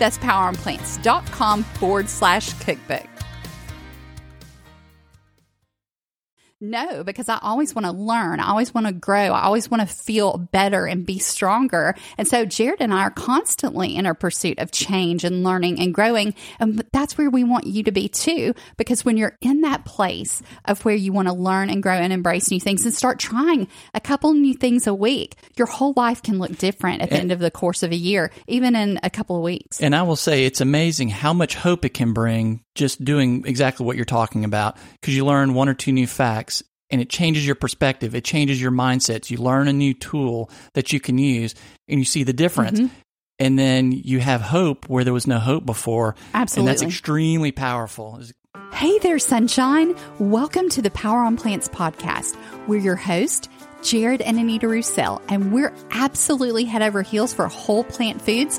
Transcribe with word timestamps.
That's 0.00 0.16
poweronplants.com 0.16 1.62
forward 1.62 2.08
slash 2.08 2.54
cookbook. 2.54 3.09
No, 6.62 7.02
because 7.04 7.30
I 7.30 7.38
always 7.40 7.74
want 7.74 7.86
to 7.86 7.92
learn. 7.92 8.38
I 8.38 8.50
always 8.50 8.74
want 8.74 8.86
to 8.86 8.92
grow. 8.92 9.32
I 9.32 9.44
always 9.44 9.70
want 9.70 9.80
to 9.80 9.86
feel 9.86 10.36
better 10.36 10.86
and 10.86 11.06
be 11.06 11.18
stronger. 11.18 11.94
And 12.18 12.28
so 12.28 12.44
Jared 12.44 12.82
and 12.82 12.92
I 12.92 13.04
are 13.04 13.10
constantly 13.10 13.96
in 13.96 14.04
our 14.04 14.14
pursuit 14.14 14.58
of 14.58 14.70
change 14.70 15.24
and 15.24 15.42
learning 15.42 15.80
and 15.80 15.94
growing. 15.94 16.34
And 16.58 16.84
that's 16.92 17.16
where 17.16 17.30
we 17.30 17.44
want 17.44 17.66
you 17.66 17.84
to 17.84 17.92
be 17.92 18.08
too. 18.08 18.54
Because 18.76 19.06
when 19.06 19.16
you're 19.16 19.38
in 19.40 19.62
that 19.62 19.86
place 19.86 20.42
of 20.66 20.84
where 20.84 20.94
you 20.94 21.14
want 21.14 21.28
to 21.28 21.34
learn 21.34 21.70
and 21.70 21.82
grow 21.82 21.94
and 21.94 22.12
embrace 22.12 22.50
new 22.50 22.60
things 22.60 22.84
and 22.84 22.94
start 22.94 23.18
trying 23.18 23.66
a 23.94 24.00
couple 24.00 24.34
new 24.34 24.52
things 24.52 24.86
a 24.86 24.94
week, 24.94 25.36
your 25.56 25.66
whole 25.66 25.94
life 25.96 26.22
can 26.22 26.38
look 26.38 26.58
different 26.58 27.00
at 27.00 27.08
the 27.08 27.16
end 27.16 27.32
of 27.32 27.38
the 27.38 27.50
course 27.50 27.82
of 27.82 27.90
a 27.90 27.96
year, 27.96 28.30
even 28.46 28.76
in 28.76 29.00
a 29.02 29.08
couple 29.08 29.36
of 29.36 29.42
weeks. 29.42 29.80
And 29.80 29.96
I 29.96 30.02
will 30.02 30.16
say 30.16 30.44
it's 30.44 30.60
amazing 30.60 31.08
how 31.08 31.32
much 31.32 31.54
hope 31.54 31.86
it 31.86 31.94
can 31.94 32.12
bring 32.12 32.62
just 32.80 33.04
doing 33.04 33.44
exactly 33.44 33.84
what 33.84 33.94
you're 33.94 34.06
talking 34.06 34.42
about 34.44 34.78
because 35.00 35.14
you 35.14 35.26
learn 35.26 35.52
one 35.52 35.68
or 35.68 35.74
two 35.74 35.92
new 35.92 36.06
facts 36.06 36.62
and 36.88 36.98
it 36.98 37.10
changes 37.10 37.46
your 37.46 37.54
perspective. 37.54 38.14
It 38.14 38.24
changes 38.24 38.60
your 38.60 38.72
mindsets. 38.72 39.30
You 39.30 39.36
learn 39.36 39.68
a 39.68 39.72
new 39.72 39.92
tool 39.92 40.50
that 40.72 40.90
you 40.90 40.98
can 40.98 41.18
use 41.18 41.54
and 41.88 42.00
you 42.00 42.06
see 42.06 42.24
the 42.24 42.32
difference. 42.32 42.80
Mm-hmm. 42.80 42.94
And 43.38 43.58
then 43.58 43.92
you 43.92 44.18
have 44.20 44.40
hope 44.40 44.88
where 44.88 45.04
there 45.04 45.12
was 45.12 45.26
no 45.26 45.38
hope 45.38 45.66
before. 45.66 46.16
Absolutely. 46.32 46.60
And 46.60 46.68
that's 46.68 46.82
extremely 46.82 47.52
powerful. 47.52 48.18
Hey 48.72 48.98
there, 48.98 49.18
sunshine. 49.18 49.94
Welcome 50.18 50.70
to 50.70 50.80
the 50.80 50.90
Power 50.90 51.18
on 51.18 51.36
Plants 51.36 51.68
podcast. 51.68 52.34
We're 52.66 52.80
your 52.80 52.96
host, 52.96 53.50
Jared 53.82 54.22
and 54.22 54.38
Anita 54.38 54.68
Roussel, 54.68 55.20
and 55.28 55.52
we're 55.52 55.74
absolutely 55.90 56.64
head 56.64 56.80
over 56.82 57.02
heels 57.02 57.34
for 57.34 57.46
whole 57.46 57.84
plant 57.84 58.22
foods 58.22 58.58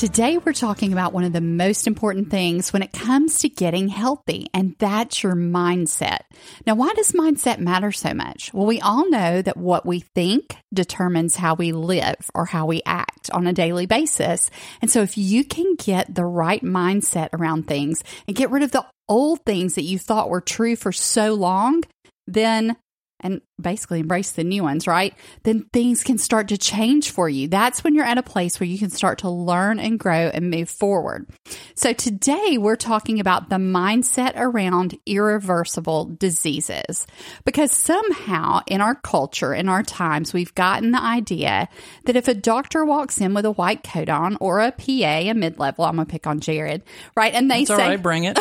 Today, 0.00 0.38
we're 0.38 0.54
talking 0.54 0.94
about 0.94 1.12
one 1.12 1.24
of 1.24 1.34
the 1.34 1.42
most 1.42 1.86
important 1.86 2.30
things 2.30 2.72
when 2.72 2.80
it 2.80 2.90
comes 2.90 3.40
to 3.40 3.50
getting 3.50 3.88
healthy, 3.88 4.46
and 4.54 4.74
that's 4.78 5.22
your 5.22 5.34
mindset. 5.34 6.20
Now, 6.66 6.74
why 6.74 6.94
does 6.94 7.12
mindset 7.12 7.58
matter 7.58 7.92
so 7.92 8.14
much? 8.14 8.50
Well, 8.54 8.64
we 8.64 8.80
all 8.80 9.10
know 9.10 9.42
that 9.42 9.58
what 9.58 9.84
we 9.84 10.00
think 10.00 10.56
determines 10.72 11.36
how 11.36 11.54
we 11.54 11.72
live 11.72 12.30
or 12.34 12.46
how 12.46 12.64
we 12.64 12.80
act 12.86 13.28
on 13.34 13.46
a 13.46 13.52
daily 13.52 13.84
basis. 13.84 14.50
And 14.80 14.90
so, 14.90 15.02
if 15.02 15.18
you 15.18 15.44
can 15.44 15.74
get 15.74 16.14
the 16.14 16.24
right 16.24 16.62
mindset 16.62 17.28
around 17.34 17.68
things 17.68 18.02
and 18.26 18.34
get 18.34 18.50
rid 18.50 18.62
of 18.62 18.72
the 18.72 18.86
old 19.06 19.44
things 19.44 19.74
that 19.74 19.84
you 19.84 19.98
thought 19.98 20.30
were 20.30 20.40
true 20.40 20.76
for 20.76 20.92
so 20.92 21.34
long, 21.34 21.82
then 22.26 22.74
and 23.20 23.40
basically 23.60 24.00
embrace 24.00 24.32
the 24.32 24.44
new 24.44 24.62
ones, 24.62 24.86
right? 24.86 25.14
Then 25.42 25.66
things 25.72 26.02
can 26.02 26.18
start 26.18 26.48
to 26.48 26.58
change 26.58 27.10
for 27.10 27.28
you. 27.28 27.48
That's 27.48 27.84
when 27.84 27.94
you're 27.94 28.04
at 28.04 28.18
a 28.18 28.22
place 28.22 28.58
where 28.58 28.66
you 28.66 28.78
can 28.78 28.90
start 28.90 29.18
to 29.18 29.30
learn 29.30 29.78
and 29.78 29.98
grow 29.98 30.30
and 30.32 30.50
move 30.50 30.70
forward. 30.70 31.28
So 31.74 31.92
today 31.92 32.58
we're 32.58 32.76
talking 32.76 33.20
about 33.20 33.48
the 33.48 33.56
mindset 33.56 34.32
around 34.36 34.98
irreversible 35.06 36.16
diseases 36.18 37.06
because 37.44 37.72
somehow 37.72 38.60
in 38.66 38.80
our 38.80 38.94
culture, 38.94 39.54
in 39.54 39.68
our 39.68 39.82
times, 39.82 40.32
we've 40.32 40.54
gotten 40.54 40.90
the 40.92 41.02
idea 41.02 41.68
that 42.06 42.16
if 42.16 42.28
a 42.28 42.34
doctor 42.34 42.84
walks 42.84 43.20
in 43.20 43.34
with 43.34 43.44
a 43.44 43.52
white 43.52 43.82
coat 43.84 44.08
on 44.08 44.36
or 44.40 44.60
a 44.60 44.72
PA, 44.72 45.30
a 45.30 45.32
mid 45.32 45.58
level, 45.58 45.84
I'm 45.84 45.96
going 45.96 46.06
to 46.06 46.10
pick 46.10 46.26
on 46.26 46.40
Jared, 46.40 46.82
right? 47.16 47.34
And 47.34 47.50
they 47.50 47.64
That's 47.64 47.78
say, 47.78 47.84
all 47.84 47.90
right, 47.90 48.02
bring 48.02 48.24
it. 48.24 48.38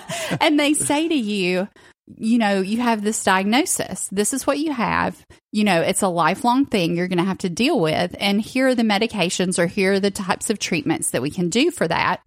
and 0.40 0.58
they 0.58 0.74
say 0.74 1.08
to 1.08 1.14
you, 1.14 1.68
you 2.16 2.38
know, 2.38 2.60
you 2.60 2.78
have 2.78 3.02
this 3.02 3.22
diagnosis. 3.22 4.08
This 4.10 4.32
is 4.32 4.46
what 4.46 4.58
you 4.58 4.72
have. 4.72 5.24
You 5.52 5.64
know, 5.64 5.80
it's 5.80 6.02
a 6.02 6.08
lifelong 6.08 6.66
thing 6.66 6.96
you're 6.96 7.08
going 7.08 7.18
to 7.18 7.24
have 7.24 7.38
to 7.38 7.50
deal 7.50 7.78
with. 7.80 8.14
And 8.18 8.40
here 8.40 8.68
are 8.68 8.74
the 8.74 8.82
medications 8.82 9.58
or 9.58 9.66
here 9.66 9.94
are 9.94 10.00
the 10.00 10.10
types 10.10 10.50
of 10.50 10.58
treatments 10.58 11.10
that 11.10 11.22
we 11.22 11.30
can 11.30 11.48
do 11.48 11.70
for 11.70 11.86
that. 11.88 12.20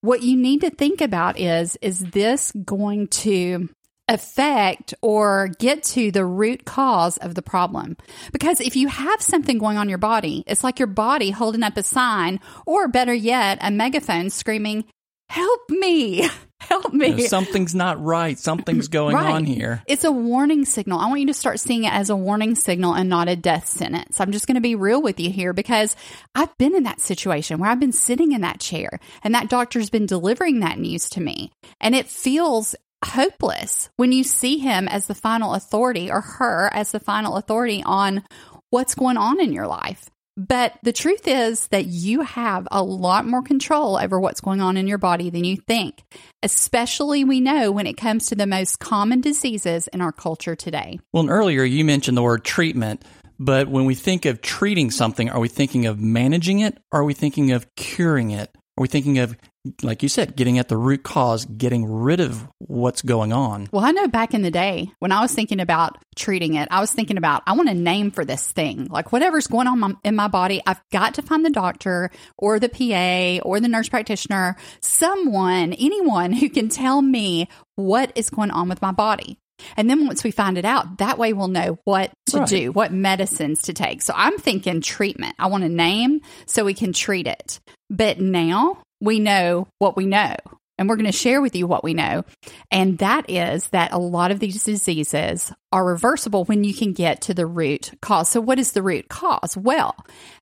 What 0.00 0.22
you 0.22 0.36
need 0.36 0.60
to 0.60 0.70
think 0.70 1.00
about 1.00 1.38
is 1.38 1.76
is 1.80 1.98
this 1.98 2.52
going 2.64 3.08
to 3.08 3.68
affect 4.08 4.94
or 5.02 5.48
get 5.58 5.82
to 5.82 6.10
the 6.12 6.24
root 6.24 6.64
cause 6.64 7.16
of 7.18 7.34
the 7.34 7.42
problem. 7.42 7.96
Because 8.32 8.60
if 8.60 8.76
you 8.76 8.88
have 8.88 9.20
something 9.20 9.58
going 9.58 9.78
on 9.78 9.88
your 9.88 9.98
body, 9.98 10.44
it's 10.46 10.62
like 10.62 10.78
your 10.78 10.86
body 10.86 11.30
holding 11.30 11.62
up 11.62 11.76
a 11.76 11.82
sign 11.82 12.40
or 12.66 12.88
better 12.88 13.14
yet, 13.14 13.58
a 13.60 13.70
megaphone 13.70 14.30
screaming, 14.30 14.84
help 15.28 15.70
me. 15.70 16.28
Help 16.60 16.92
me. 16.92 17.08
You 17.08 17.16
know, 17.16 17.26
something's 17.26 17.74
not 17.74 18.02
right. 18.02 18.38
Something's 18.38 18.88
going 18.88 19.14
right. 19.14 19.34
on 19.34 19.44
here. 19.44 19.82
It's 19.86 20.04
a 20.04 20.10
warning 20.10 20.64
signal. 20.64 20.98
I 20.98 21.06
want 21.06 21.20
you 21.20 21.26
to 21.26 21.34
start 21.34 21.60
seeing 21.60 21.84
it 21.84 21.92
as 21.92 22.08
a 22.08 22.16
warning 22.16 22.54
signal 22.54 22.94
and 22.94 23.08
not 23.08 23.28
a 23.28 23.36
death 23.36 23.68
sentence. 23.68 24.20
I'm 24.20 24.32
just 24.32 24.46
going 24.46 24.54
to 24.56 24.60
be 24.60 24.74
real 24.74 25.02
with 25.02 25.20
you 25.20 25.30
here 25.30 25.52
because 25.52 25.94
I've 26.34 26.56
been 26.56 26.74
in 26.74 26.84
that 26.84 27.00
situation 27.00 27.58
where 27.58 27.70
I've 27.70 27.80
been 27.80 27.92
sitting 27.92 28.32
in 28.32 28.40
that 28.40 28.60
chair 28.60 28.98
and 29.22 29.34
that 29.34 29.50
doctor's 29.50 29.90
been 29.90 30.06
delivering 30.06 30.60
that 30.60 30.78
news 30.78 31.10
to 31.10 31.20
me. 31.20 31.52
And 31.80 31.94
it 31.94 32.08
feels 32.08 32.74
hopeless 33.04 33.90
when 33.96 34.12
you 34.12 34.24
see 34.24 34.58
him 34.58 34.88
as 34.88 35.06
the 35.06 35.14
final 35.14 35.54
authority 35.54 36.10
or 36.10 36.22
her 36.22 36.70
as 36.72 36.90
the 36.90 37.00
final 37.00 37.36
authority 37.36 37.82
on 37.84 38.24
what's 38.70 38.94
going 38.94 39.16
on 39.16 39.40
in 39.40 39.52
your 39.52 39.66
life. 39.66 40.08
But 40.36 40.74
the 40.82 40.92
truth 40.92 41.26
is 41.26 41.66
that 41.68 41.86
you 41.86 42.20
have 42.20 42.68
a 42.70 42.82
lot 42.82 43.26
more 43.26 43.42
control 43.42 43.96
over 43.96 44.20
what's 44.20 44.42
going 44.42 44.60
on 44.60 44.76
in 44.76 44.86
your 44.86 44.98
body 44.98 45.30
than 45.30 45.44
you 45.44 45.56
think, 45.56 46.02
especially 46.42 47.24
we 47.24 47.40
know 47.40 47.72
when 47.72 47.86
it 47.86 47.96
comes 47.96 48.26
to 48.26 48.34
the 48.34 48.46
most 48.46 48.78
common 48.78 49.22
diseases 49.22 49.88
in 49.88 50.02
our 50.02 50.12
culture 50.12 50.54
today. 50.54 51.00
Well, 51.12 51.30
earlier 51.30 51.64
you 51.64 51.86
mentioned 51.86 52.18
the 52.18 52.22
word 52.22 52.44
treatment, 52.44 53.02
but 53.38 53.68
when 53.68 53.86
we 53.86 53.94
think 53.94 54.26
of 54.26 54.42
treating 54.42 54.90
something, 54.90 55.30
are 55.30 55.40
we 55.40 55.48
thinking 55.48 55.86
of 55.86 56.00
managing 56.00 56.60
it 56.60 56.76
or 56.92 57.00
are 57.00 57.04
we 57.04 57.14
thinking 57.14 57.52
of 57.52 57.74
curing 57.74 58.30
it? 58.30 58.54
Are 58.78 58.82
we 58.82 58.88
thinking 58.88 59.18
of, 59.20 59.34
like 59.82 60.02
you 60.02 60.08
said, 60.10 60.36
getting 60.36 60.58
at 60.58 60.68
the 60.68 60.76
root 60.76 61.02
cause, 61.02 61.46
getting 61.46 61.90
rid 61.90 62.20
of 62.20 62.46
what's 62.58 63.00
going 63.00 63.32
on? 63.32 63.68
Well, 63.72 63.82
I 63.82 63.90
know 63.90 64.06
back 64.06 64.34
in 64.34 64.42
the 64.42 64.50
day 64.50 64.92
when 64.98 65.12
I 65.12 65.22
was 65.22 65.34
thinking 65.34 65.60
about 65.60 65.96
treating 66.14 66.54
it, 66.54 66.68
I 66.70 66.80
was 66.80 66.92
thinking 66.92 67.16
about, 67.16 67.42
I 67.46 67.54
want 67.54 67.70
a 67.70 67.74
name 67.74 68.10
for 68.10 68.22
this 68.22 68.46
thing. 68.52 68.88
Like 68.90 69.12
whatever's 69.12 69.46
going 69.46 69.66
on 69.66 69.78
my, 69.78 69.94
in 70.04 70.14
my 70.14 70.28
body, 70.28 70.60
I've 70.66 70.82
got 70.92 71.14
to 71.14 71.22
find 71.22 71.42
the 71.42 71.48
doctor 71.48 72.10
or 72.36 72.60
the 72.60 72.68
PA 72.68 73.48
or 73.48 73.60
the 73.60 73.68
nurse 73.68 73.88
practitioner, 73.88 74.56
someone, 74.82 75.72
anyone 75.72 76.32
who 76.32 76.50
can 76.50 76.68
tell 76.68 77.00
me 77.00 77.48
what 77.76 78.12
is 78.14 78.28
going 78.28 78.50
on 78.50 78.68
with 78.68 78.82
my 78.82 78.92
body. 78.92 79.38
And 79.76 79.88
then 79.88 80.06
once 80.06 80.22
we 80.22 80.30
find 80.30 80.58
it 80.58 80.64
out, 80.64 80.98
that 80.98 81.18
way 81.18 81.32
we'll 81.32 81.48
know 81.48 81.78
what 81.84 82.12
to 82.30 82.38
Right. 82.40 82.48
do, 82.48 82.72
what 82.72 82.92
medicines 82.92 83.62
to 83.62 83.72
take. 83.72 84.02
So 84.02 84.12
I'm 84.16 84.38
thinking 84.38 84.80
treatment. 84.80 85.34
I 85.38 85.46
want 85.46 85.64
a 85.64 85.68
name 85.68 86.20
so 86.46 86.64
we 86.64 86.74
can 86.74 86.92
treat 86.92 87.26
it. 87.26 87.60
But 87.88 88.20
now 88.20 88.78
we 89.00 89.18
know 89.20 89.68
what 89.78 89.96
we 89.96 90.06
know. 90.06 90.34
And 90.78 90.90
we're 90.90 90.96
going 90.96 91.06
to 91.06 91.12
share 91.12 91.40
with 91.40 91.56
you 91.56 91.66
what 91.66 91.82
we 91.82 91.94
know. 91.94 92.24
And 92.70 92.98
that 92.98 93.30
is 93.30 93.66
that 93.68 93.94
a 93.94 93.98
lot 93.98 94.30
of 94.30 94.40
these 94.40 94.62
diseases 94.62 95.50
are 95.72 95.82
reversible 95.82 96.44
when 96.44 96.64
you 96.64 96.74
can 96.74 96.92
get 96.92 97.22
to 97.22 97.34
the 97.34 97.46
root 97.46 97.92
cause. 98.02 98.28
So, 98.28 98.42
what 98.42 98.58
is 98.58 98.72
the 98.72 98.82
root 98.82 99.08
cause? 99.08 99.56
Well, 99.56 99.94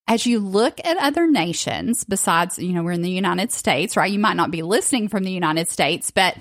as 0.09 0.27
you 0.27 0.41
look 0.41 0.81
at 0.85 0.97
other 0.97 1.31
nations, 1.31 2.03
besides, 2.03 2.59
you 2.59 2.73
know, 2.73 2.83
we're 2.83 2.91
in 2.91 3.03
the 3.03 3.11
United 3.11 3.53
States, 3.53 3.97
right? 3.97 4.11
You 4.11 4.19
might 4.19 4.37
not 4.37 4.51
be 4.51 4.63
listening 4.63 5.09
from 5.09 5.23
the 5.23 5.31
United 5.31 5.69
States, 5.69 6.11
but 6.11 6.37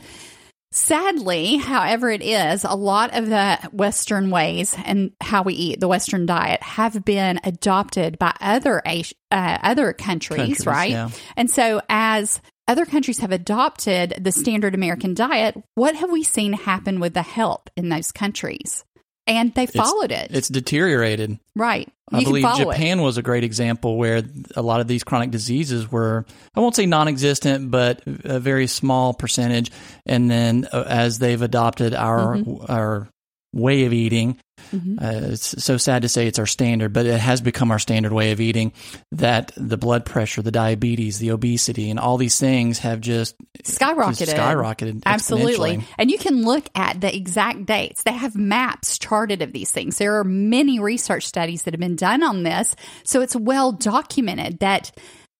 Sadly, 0.73 1.57
however 1.57 2.09
it 2.09 2.23
is, 2.23 2.63
a 2.63 2.73
lot 2.73 3.15
of 3.15 3.27
the 3.27 3.59
Western 3.71 4.31
ways 4.31 4.75
and 4.85 5.11
how 5.21 5.43
we 5.43 5.53
eat, 5.53 5.79
the 5.79 5.87
Western 5.87 6.25
diet, 6.25 6.63
have 6.63 7.05
been 7.05 7.39
adopted 7.43 8.17
by 8.17 8.35
other 8.41 8.81
uh, 8.87 9.57
other 9.61 9.93
countries, 9.93 10.37
Countries, 10.37 10.65
right? 10.65 10.89
yeah. 10.89 11.09
And 11.37 11.49
so, 11.49 11.79
as 11.89 12.41
other 12.67 12.85
countries 12.87 13.19
have 13.19 13.31
adopted 13.31 14.15
the 14.19 14.31
standard 14.31 14.73
American 14.73 15.13
diet, 15.13 15.55
what 15.75 15.95
have 15.95 16.11
we 16.11 16.23
seen 16.23 16.53
happen 16.53 16.99
with 16.99 17.13
the 17.13 17.21
health 17.21 17.67
in 17.77 17.89
those 17.89 18.11
countries? 18.11 18.83
And 19.25 19.53
they 19.53 19.65
followed 19.67 20.11
it, 20.11 20.31
It's 20.31 20.49
deteriorated. 20.49 21.39
right? 21.55 21.89
I 22.11 22.17
You 22.19 22.23
can 22.25 22.31
believe 22.31 22.43
follow 22.43 22.69
it. 22.69 22.73
Japan 22.75 23.01
was 23.01 23.17
a 23.17 23.21
great 23.21 23.43
example 23.45 23.95
where 23.97 24.21
a 24.55 24.61
lot 24.61 24.81
of 24.81 24.87
these 24.87 25.03
chronic 25.05 25.31
diseases 25.31 25.89
were, 25.91 26.25
I 26.53 26.59
won't 26.59 26.75
say 26.75 26.85
non 26.85 27.07
existent, 27.07 27.71
but 27.71 28.01
a 28.05 28.39
very 28.39 28.67
small 28.67 29.13
percentage. 29.13 29.71
And 30.05 30.29
then 30.29 30.67
uh, 30.73 30.83
as 30.87 31.19
they've 31.19 31.41
adopted 31.41 31.93
our, 31.95 32.35
Mm-hmm. 32.35 32.71
our 32.71 33.07
way 33.53 33.85
of 33.85 33.93
eating, 33.93 34.37
Mhm. 34.71 35.01
uh, 35.01 35.31
it's 35.33 35.63
so 35.63 35.77
sad 35.77 36.03
to 36.03 36.09
say 36.09 36.27
it's 36.27 36.39
our 36.39 36.45
standard, 36.45 36.93
but 36.93 37.05
it 37.05 37.19
has 37.19 37.41
become 37.41 37.71
our 37.71 37.79
standard 37.79 38.13
way 38.13 38.31
of 38.31 38.39
eating 38.39 38.73
that 39.11 39.51
the 39.57 39.77
blood 39.77 40.05
pressure, 40.05 40.41
the 40.41 40.51
diabetes, 40.51 41.19
the 41.19 41.31
obesity, 41.31 41.89
and 41.89 41.99
all 41.99 42.17
these 42.17 42.39
things 42.39 42.79
have 42.79 43.01
just 43.01 43.35
skyrocketed. 43.63 44.17
just 44.17 44.35
skyrocketed. 44.35 45.03
Absolutely. 45.05 45.83
And 45.97 46.11
you 46.11 46.17
can 46.17 46.43
look 46.43 46.67
at 46.75 47.01
the 47.01 47.15
exact 47.15 47.65
dates. 47.65 48.03
They 48.03 48.13
have 48.13 48.35
maps 48.35 48.97
charted 48.97 49.41
of 49.41 49.53
these 49.53 49.71
things. 49.71 49.97
There 49.97 50.19
are 50.19 50.23
many 50.23 50.79
research 50.79 51.25
studies 51.25 51.63
that 51.63 51.73
have 51.73 51.81
been 51.81 51.95
done 51.95 52.23
on 52.23 52.43
this. 52.43 52.75
So 53.03 53.21
it's 53.21 53.35
well 53.35 53.71
documented 53.71 54.59
that 54.59 54.91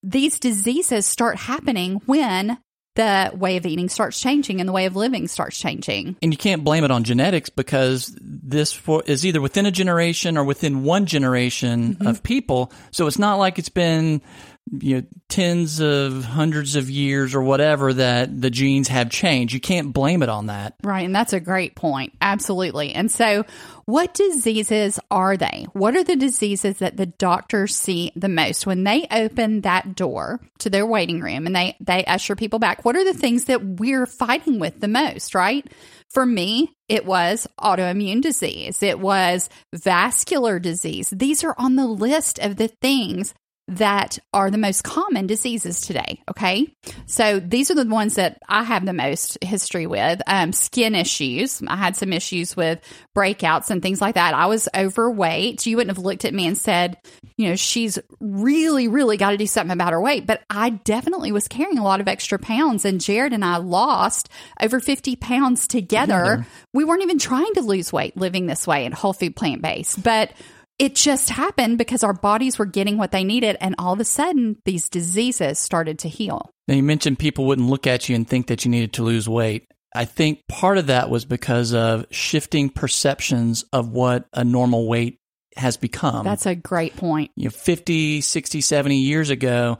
these 0.03 0.39
diseases 0.39 1.05
start 1.05 1.37
happening 1.37 2.01
when 2.05 2.57
the 2.95 3.31
way 3.33 3.57
of 3.57 3.65
eating 3.65 3.89
starts 3.89 4.19
changing 4.19 4.59
and 4.59 4.69
the 4.69 4.73
way 4.73 4.85
of 4.85 4.95
living 4.95 5.27
starts 5.27 5.57
changing. 5.57 6.15
and 6.21 6.31
you 6.31 6.37
can't 6.37 6.63
blame 6.63 6.83
it 6.83 6.91
on 6.91 7.03
genetics 7.03 7.49
because 7.49 8.15
this 8.21 8.71
for, 8.71 9.01
is 9.07 9.25
either 9.25 9.41
within 9.41 9.65
a 9.65 9.71
generation 9.71 10.37
or 10.37 10.43
within 10.43 10.83
one 10.83 11.05
generation 11.05 11.95
Mm-hmm. 11.95 12.07
of 12.07 12.21
people. 12.23 12.71
So 12.91 13.07
it's 13.07 13.17
not 13.19 13.35
like 13.35 13.57
it's 13.57 13.69
been 13.69 14.21
you 14.71 14.95
know 14.95 15.03
tens 15.27 15.79
of 15.79 16.23
hundreds 16.23 16.75
of 16.75 16.89
years 16.89 17.35
or 17.35 17.41
whatever 17.41 17.93
that 17.93 18.41
the 18.41 18.49
genes 18.49 18.87
have 18.87 19.09
changed. 19.09 19.53
You 19.53 19.59
can't 19.59 19.93
blame 19.93 20.23
it 20.23 20.29
on 20.29 20.47
that. 20.47 20.75
Right. 20.83 21.05
And 21.05 21.15
that's 21.15 21.33
a 21.33 21.39
great 21.39 21.75
point. 21.75 22.13
Absolutely. 22.21 22.93
And 22.93 23.11
so, 23.11 23.45
what 23.85 24.13
diseases 24.13 24.99
are 25.11 25.35
they? 25.35 25.67
What 25.73 25.95
are 25.95 26.03
the 26.03 26.15
diseases 26.15 26.77
that 26.77 26.97
the 26.97 27.05
doctors 27.05 27.75
see 27.75 28.11
the 28.15 28.29
most 28.29 28.65
when 28.65 28.83
they 28.83 29.07
open 29.11 29.61
that 29.61 29.95
door 29.95 30.39
to 30.59 30.69
their 30.69 30.85
waiting 30.85 31.19
room 31.19 31.45
and 31.45 31.55
they, 31.55 31.75
they 31.81 32.05
usher 32.05 32.35
people 32.35 32.59
back? 32.59 32.85
What 32.85 32.95
are 32.95 33.03
the 33.03 33.17
things 33.17 33.45
that 33.45 33.63
we're 33.63 34.05
fighting 34.05 34.59
with 34.59 34.79
the 34.79 34.87
most, 34.87 35.35
right? 35.35 35.67
For 36.09 36.25
me, 36.25 36.71
it 36.87 37.05
was 37.05 37.47
autoimmune 37.59 38.21
disease, 38.21 38.83
it 38.83 38.99
was 38.99 39.49
vascular 39.73 40.59
disease. 40.59 41.09
These 41.09 41.43
are 41.43 41.55
on 41.57 41.75
the 41.75 41.87
list 41.87 42.39
of 42.39 42.55
the 42.55 42.67
things 42.67 43.33
that 43.69 44.19
are 44.33 44.51
the 44.51 44.57
most 44.57 44.83
common 44.83 45.25
diseases 45.25 45.79
today. 45.79 46.21
Okay. 46.29 46.73
So 47.05 47.39
these 47.39 47.71
are 47.71 47.75
the 47.75 47.85
ones 47.85 48.15
that 48.15 48.41
I 48.49 48.63
have 48.63 48.85
the 48.85 48.93
most 48.93 49.41
history 49.41 49.87
with. 49.87 50.21
Um, 50.27 50.51
skin 50.51 50.95
issues. 50.95 51.61
I 51.65 51.77
had 51.77 51.95
some 51.95 52.11
issues 52.11 52.57
with 52.57 52.81
breakouts 53.15 53.69
and 53.69 53.81
things 53.81 54.01
like 54.01 54.15
that. 54.15 54.33
I 54.33 54.47
was 54.47 54.67
overweight. 54.75 55.65
You 55.65 55.77
wouldn't 55.77 55.95
have 55.95 56.03
looked 56.03 56.25
at 56.25 56.33
me 56.33 56.45
and 56.45 56.57
said, 56.57 56.97
you 57.37 57.47
know, 57.47 57.55
she's 57.55 57.97
really, 58.19 58.89
really 58.89 59.15
got 59.15 59.31
to 59.31 59.37
do 59.37 59.47
something 59.47 59.73
about 59.73 59.93
her 59.93 60.01
weight. 60.01 60.27
But 60.27 60.43
I 60.49 60.71
definitely 60.71 61.31
was 61.31 61.47
carrying 61.47 61.77
a 61.77 61.83
lot 61.83 62.01
of 62.01 62.09
extra 62.09 62.39
pounds. 62.39 62.83
And 62.83 62.99
Jared 62.99 63.31
and 63.31 63.45
I 63.45 63.57
lost 63.57 64.27
over 64.59 64.81
50 64.81 65.15
pounds 65.15 65.67
together. 65.67 66.45
We 66.73 66.83
weren't 66.83 67.03
even 67.03 67.19
trying 67.19 67.53
to 67.53 67.61
lose 67.61 67.93
weight 67.93 68.17
living 68.17 68.45
this 68.45 68.67
way 68.67 68.85
and 68.85 68.93
whole 68.93 69.13
food 69.13 69.37
plant 69.37 69.61
based. 69.61 70.03
But 70.03 70.31
it 70.79 70.95
just 70.95 71.29
happened 71.29 71.77
because 71.77 72.03
our 72.03 72.13
bodies 72.13 72.57
were 72.57 72.65
getting 72.65 72.97
what 72.97 73.11
they 73.11 73.23
needed. 73.23 73.57
And 73.61 73.75
all 73.77 73.93
of 73.93 73.99
a 73.99 74.05
sudden, 74.05 74.57
these 74.65 74.89
diseases 74.89 75.59
started 75.59 75.99
to 75.99 76.09
heal. 76.09 76.49
Now 76.67 76.75
you 76.75 76.83
mentioned 76.83 77.19
people 77.19 77.45
wouldn't 77.45 77.69
look 77.69 77.87
at 77.87 78.09
you 78.09 78.15
and 78.15 78.27
think 78.27 78.47
that 78.47 78.65
you 78.65 78.71
needed 78.71 78.93
to 78.93 79.03
lose 79.03 79.27
weight. 79.29 79.67
I 79.95 80.05
think 80.05 80.41
part 80.47 80.77
of 80.77 80.87
that 80.87 81.09
was 81.09 81.23
because 81.23 81.73
of 81.73 82.05
shifting 82.09 82.69
perceptions 82.69 83.63
of 83.71 83.89
what 83.89 84.25
a 84.33 84.43
normal 84.43 84.87
weight 84.87 85.19
has 85.55 85.77
become. 85.77 86.25
That's 86.25 86.47
a 86.47 86.55
great 86.55 86.95
point. 86.95 87.31
you 87.35 87.45
know 87.45 87.51
50 87.51 88.21
60 88.21 88.61
70 88.61 88.97
years 88.97 89.29
ago 89.29 89.77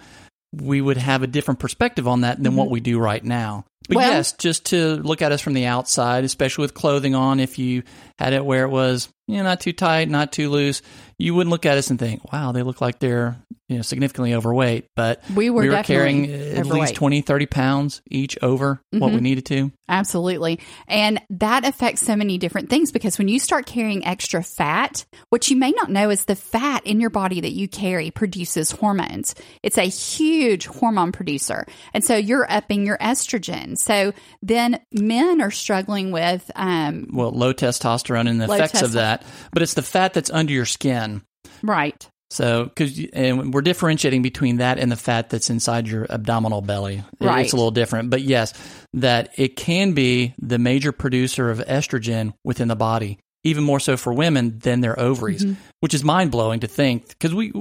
we 0.54 0.81
would 0.81 0.98
have 0.98 1.24
a 1.24 1.28
different 1.28 1.60
perspective 1.60 2.07
on 2.07 2.22
that 2.22 2.42
than 2.42 2.56
what 2.56 2.66
mm-hmm. 2.66 2.74
we 2.74 2.80
do 2.80 3.00
right 3.00 3.24
now 3.24 3.66
but 3.88 3.97
Well- 3.97 4.12
yes 4.12 4.33
just 4.33 4.65
to 4.68 4.95
look 4.95 5.21
at 5.21 5.31
us 5.31 5.41
from 5.41 5.53
the 5.53 5.65
outside 5.65 6.24
especially 6.24 6.63
with 6.63 6.74
clothing 6.74 7.15
on 7.15 7.39
if 7.39 7.59
you 7.59 7.83
had 8.19 8.33
it 8.33 8.45
where 8.45 8.63
it 8.63 8.69
was 8.69 9.09
you 9.27 9.38
know 9.38 9.44
not 9.44 9.59
too 9.59 9.74
tight 9.74 10.09
not 10.09 10.31
too 10.31 10.50
loose 10.50 10.81
you 11.18 11.33
wouldn't 11.33 11.51
look 11.51 11.65
at 11.65 11.77
us 11.77 11.89
and 11.89 12.00
think 12.00 12.31
wow 12.31 12.51
they 12.51 12.63
look 12.63 12.81
like 12.81 13.00
they're 13.00 13.38
you 13.69 13.77
know 13.77 13.81
significantly 13.81 14.33
overweight 14.33 14.88
but 14.95 15.24
We 15.33 15.50
were 15.50 15.83
carrying 15.83 16.24
definitely 16.24 16.51
at 16.51 16.59
overweight. 16.65 16.81
least 16.81 16.95
20 16.95 17.21
30 17.21 17.45
pounds 17.47 18.01
each 18.09 18.38
over 18.41 18.81
what 18.91 19.09
we 19.09 19.15
mm-hmm. 19.15 19.24
needed 19.24 19.45
to 19.47 19.71
Absolutely. 19.89 20.59
And 20.88 21.21
that 21.30 21.68
affects 21.68 22.01
so 22.01 22.15
many 22.15 22.38
different 22.38 22.69
things 22.69 22.91
because 22.91 23.18
when 23.18 23.27
you 23.27 23.38
start 23.38 23.65
carrying 23.65 24.06
extra 24.06 24.41
fat, 24.41 25.06
what 25.30 25.50
you 25.51 25.57
may 25.57 25.71
not 25.71 25.91
know 25.91 26.09
is 26.09 26.25
the 26.25 26.35
fat 26.35 26.85
in 26.88 27.00
your 27.00 27.09
body 27.09 27.41
that 27.41 27.51
you 27.51 27.68
carry 27.68 28.09
produces 28.09 28.71
hormones. 28.71 29.35
It's 29.62 29.77
a 29.77 29.83
huge 29.83 30.65
hormone 30.65 31.12
producer. 31.12 31.66
And 31.94 32.04
so 32.04 32.16
you're 32.16 32.49
upping 32.49 32.85
your 32.85 32.97
estrogen. 32.97 33.72
So 33.75 34.13
then 34.42 34.80
men 34.92 35.42
are 35.42 35.51
struggling 35.51 36.11
with, 36.11 36.49
um, 36.56 37.07
well 37.11 37.31
low 37.31 37.53
testosterone 37.53 38.30
and 38.30 38.39
the 38.42 38.45
effects 38.45 38.81
of 38.81 38.94
that 38.94 39.23
but 39.51 39.61
it's 39.61 39.73
the 39.73 39.81
fat 39.81 40.13
that's 40.13 40.30
under 40.30 40.53
your 40.53 40.65
skin 40.65 41.21
right. 41.61 42.09
So, 42.30 42.63
because 42.65 42.99
and 43.13 43.53
we're 43.53 43.61
differentiating 43.61 44.23
between 44.23 44.57
that 44.57 44.80
and 44.80 44.92
the 44.92 44.95
fat 44.95 45.30
that's 45.30 45.51
inside 45.51 45.87
your 45.87 46.07
abdominal 46.11 46.61
belly. 46.61 47.03
Right. 47.19 47.44
It's 47.44 47.53
a 47.53 47.56
little 47.56 47.69
different, 47.69 48.09
but 48.09 48.21
yes, 48.21 48.53
that 48.94 49.33
it 49.37 49.56
can 49.56 49.94
be 49.94 50.33
the 50.39 50.57
major 50.57 50.92
producer 50.92 51.51
of 51.51 51.59
estrogen 51.59 52.33
within 52.44 52.69
the 52.69 52.75
body, 52.75 53.19
even 53.44 53.63
more 53.63 53.80
so 53.80 53.97
for 53.97 54.11
women 54.13 54.57
than 54.57 54.81
their 54.81 54.99
ovaries, 54.99 55.45
Mm-hmm. 55.45 55.61
which 55.81 55.94
is 55.94 56.03
mind 56.03 56.31
blowing 56.31 56.61
to 56.61 56.68
think 56.68 57.07
because 57.09 57.35
we 57.35 57.51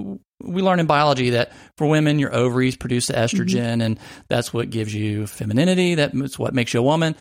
we 0.43 0.61
learn 0.63 0.81
in 0.81 0.87
biology 0.87 1.31
that 1.31 1.53
for 1.77 1.87
women 1.87 2.19
your 2.19 2.35
ovaries 2.35 2.77
produce 2.77 3.07
the 3.07 3.15
estrogen 3.15 3.53
Mm-hmm. 3.53 3.81
and 3.83 4.01
that's 4.29 4.53
what 4.53 4.71
gives 4.71 4.95
you 4.95 5.27
femininity. 5.27 5.95
That's 5.95 6.39
what 6.39 6.55
makes 6.55 6.75
you 6.75 6.81
a 6.81 6.83
woman. 6.83 7.15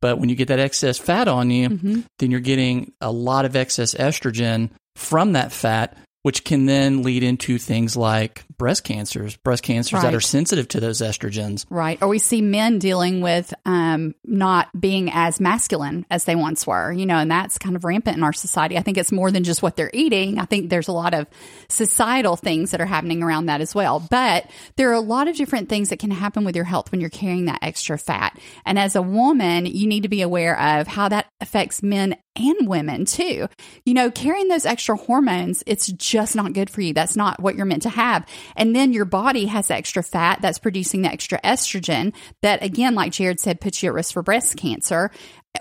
But 0.00 0.18
when 0.18 0.28
you 0.28 0.36
get 0.36 0.48
that 0.48 0.60
excess 0.60 0.98
fat 0.98 1.28
on 1.28 1.50
you, 1.50 1.68
Mm-hmm. 1.70 2.00
then 2.18 2.30
you're 2.30 2.40
getting 2.40 2.92
a 3.00 3.10
lot 3.10 3.44
of 3.44 3.56
excess 3.56 3.94
estrogen 3.94 4.70
from 4.96 5.32
that 5.32 5.52
fat, 5.52 5.96
which 6.22 6.44
can 6.44 6.66
then 6.66 7.02
lead 7.02 7.22
into 7.22 7.58
things 7.58 7.96
like 7.96 8.44
breast 8.58 8.84
cancers, 8.84 9.36
breast 9.36 9.62
cancers 9.62 10.02
that 10.02 10.14
are 10.14 10.20
sensitive 10.20 10.68
to 10.68 10.80
those 10.80 11.00
estrogens. 11.00 11.64
Right. 11.70 12.00
Or 12.02 12.08
we 12.08 12.18
see 12.18 12.42
men 12.42 12.78
dealing 12.78 13.20
with 13.20 13.54
um, 13.64 14.14
not 14.24 14.68
being 14.78 15.10
as 15.12 15.40
masculine 15.40 16.04
as 16.10 16.24
they 16.24 16.34
once 16.34 16.66
were, 16.66 16.92
you 16.92 17.06
know, 17.06 17.16
and 17.16 17.30
that's 17.30 17.56
kind 17.56 17.76
of 17.76 17.84
rampant 17.84 18.16
in 18.16 18.24
our 18.24 18.32
society. 18.32 18.76
I 18.76 18.82
think 18.82 18.98
it's 18.98 19.12
more 19.12 19.30
than 19.30 19.44
just 19.44 19.62
what 19.62 19.76
they're 19.76 19.90
eating. 19.94 20.38
I 20.38 20.44
think 20.44 20.68
there's 20.68 20.88
a 20.88 20.92
lot 20.92 21.14
of 21.14 21.26
societal 21.68 22.36
things 22.36 22.72
that 22.72 22.80
are 22.80 22.86
happening 22.86 23.22
around 23.22 23.46
that 23.46 23.60
as 23.60 23.74
well. 23.74 24.00
But 24.00 24.50
there 24.76 24.90
are 24.90 24.94
a 24.94 25.00
lot 25.00 25.28
of 25.28 25.36
different 25.36 25.68
things 25.68 25.90
that 25.90 25.98
can 25.98 26.10
happen 26.10 26.44
with 26.44 26.56
your 26.56 26.64
health 26.64 26.90
when 26.90 27.00
you're 27.00 27.10
carrying 27.10 27.44
that 27.46 27.60
extra 27.62 27.96
fat. 27.96 28.38
And 28.66 28.78
as 28.78 28.96
a 28.96 29.02
woman, 29.02 29.66
you 29.66 29.86
need 29.86 30.02
to 30.02 30.08
be 30.08 30.22
aware 30.22 30.58
of 30.60 30.88
how 30.88 31.08
that 31.08 31.26
affects 31.40 31.82
men 31.82 32.16
and 32.38 32.68
women 32.68 33.04
too. 33.04 33.48
You 33.84 33.94
know, 33.94 34.10
carrying 34.10 34.48
those 34.48 34.66
extra 34.66 34.96
hormones, 34.96 35.62
it's 35.66 35.88
just 35.92 36.36
not 36.36 36.52
good 36.52 36.70
for 36.70 36.80
you. 36.80 36.94
That's 36.94 37.16
not 37.16 37.40
what 37.40 37.56
you're 37.56 37.66
meant 37.66 37.82
to 37.82 37.88
have. 37.88 38.26
And 38.56 38.74
then 38.74 38.92
your 38.92 39.04
body 39.04 39.46
has 39.46 39.70
extra 39.70 40.02
fat 40.02 40.40
that's 40.42 40.58
producing 40.58 41.02
the 41.02 41.12
extra 41.12 41.40
estrogen 41.42 42.12
that, 42.42 42.62
again, 42.62 42.94
like 42.94 43.12
Jared 43.12 43.40
said, 43.40 43.60
puts 43.60 43.82
you 43.82 43.88
at 43.90 43.94
risk 43.94 44.12
for 44.12 44.22
breast 44.22 44.56
cancer. 44.56 45.10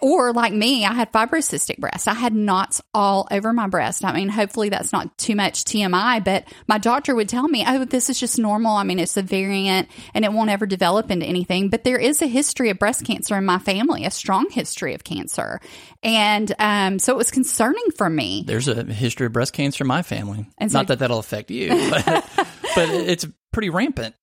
Or 0.02 0.34
like 0.34 0.54
me, 0.54 0.86
I 0.86 0.94
had 0.94 1.12
fibrocystic 1.12 1.78
breast. 1.78 2.08
I 2.08 2.14
had 2.14 2.34
knots 2.34 2.82
all 2.94 3.28
over 3.32 3.54
my 3.54 3.68
breast. 3.68 4.04
I 4.06 4.14
mean, 4.14 4.30
hopefully 4.30 4.70
that's 4.70 4.92
not 4.92 5.18
too 5.18 5.36
much 5.36 5.64
TMI, 5.64 6.24
but 6.24 6.46
my 6.68 6.78
doctor 6.78 7.16
would 7.16 7.30
tell 7.30 7.48
me, 7.48 7.64
oh, 7.68 7.86
this 7.86 8.10
is 8.10 8.20
just 8.20 8.40
normal. 8.40 8.76
I 8.76 8.84
mean, 8.84 9.00
it's 9.00 9.18
a 9.18 9.22
variant 9.22 9.90
and 10.14 10.26
it 10.26 10.32
won't 10.32 10.50
ever 10.50 10.66
develop 10.66 11.12
into 11.12 11.26
anything. 11.26 11.70
But 11.70 11.84
there 11.84 11.98
is 11.98 12.22
a 12.22 12.28
history 12.28 12.70
of 12.70 12.80
breast 12.80 13.06
cancer 13.06 13.36
in 13.38 13.46
my 13.46 13.60
family, 13.60 14.06
a 14.06 14.12
strong 14.12 14.50
history 14.50 14.94
of 14.94 15.04
cancer. 15.04 15.60
And 16.04 16.54
um, 16.60 17.00
so 17.00 17.14
it 17.14 17.18
was 17.18 17.32
concerning 17.32 17.86
for 17.96 18.10
me. 18.10 18.44
There's 18.46 18.68
a 18.68 18.84
history 18.84 19.26
of 19.28 19.34
breast 19.34 19.54
cancer 19.54 19.84
in 19.84 19.88
my 19.88 20.02
family. 20.02 20.48
And 20.58 20.72
so- 20.72 20.80
Not 20.80 20.88
that 20.88 21.00
that'll 21.00 21.20
affect 21.20 21.52
you, 21.52 21.70
but, 21.70 22.06
but 22.76 22.90
it's 22.90 23.26
pretty 23.52 23.70
rampant. 23.70 24.16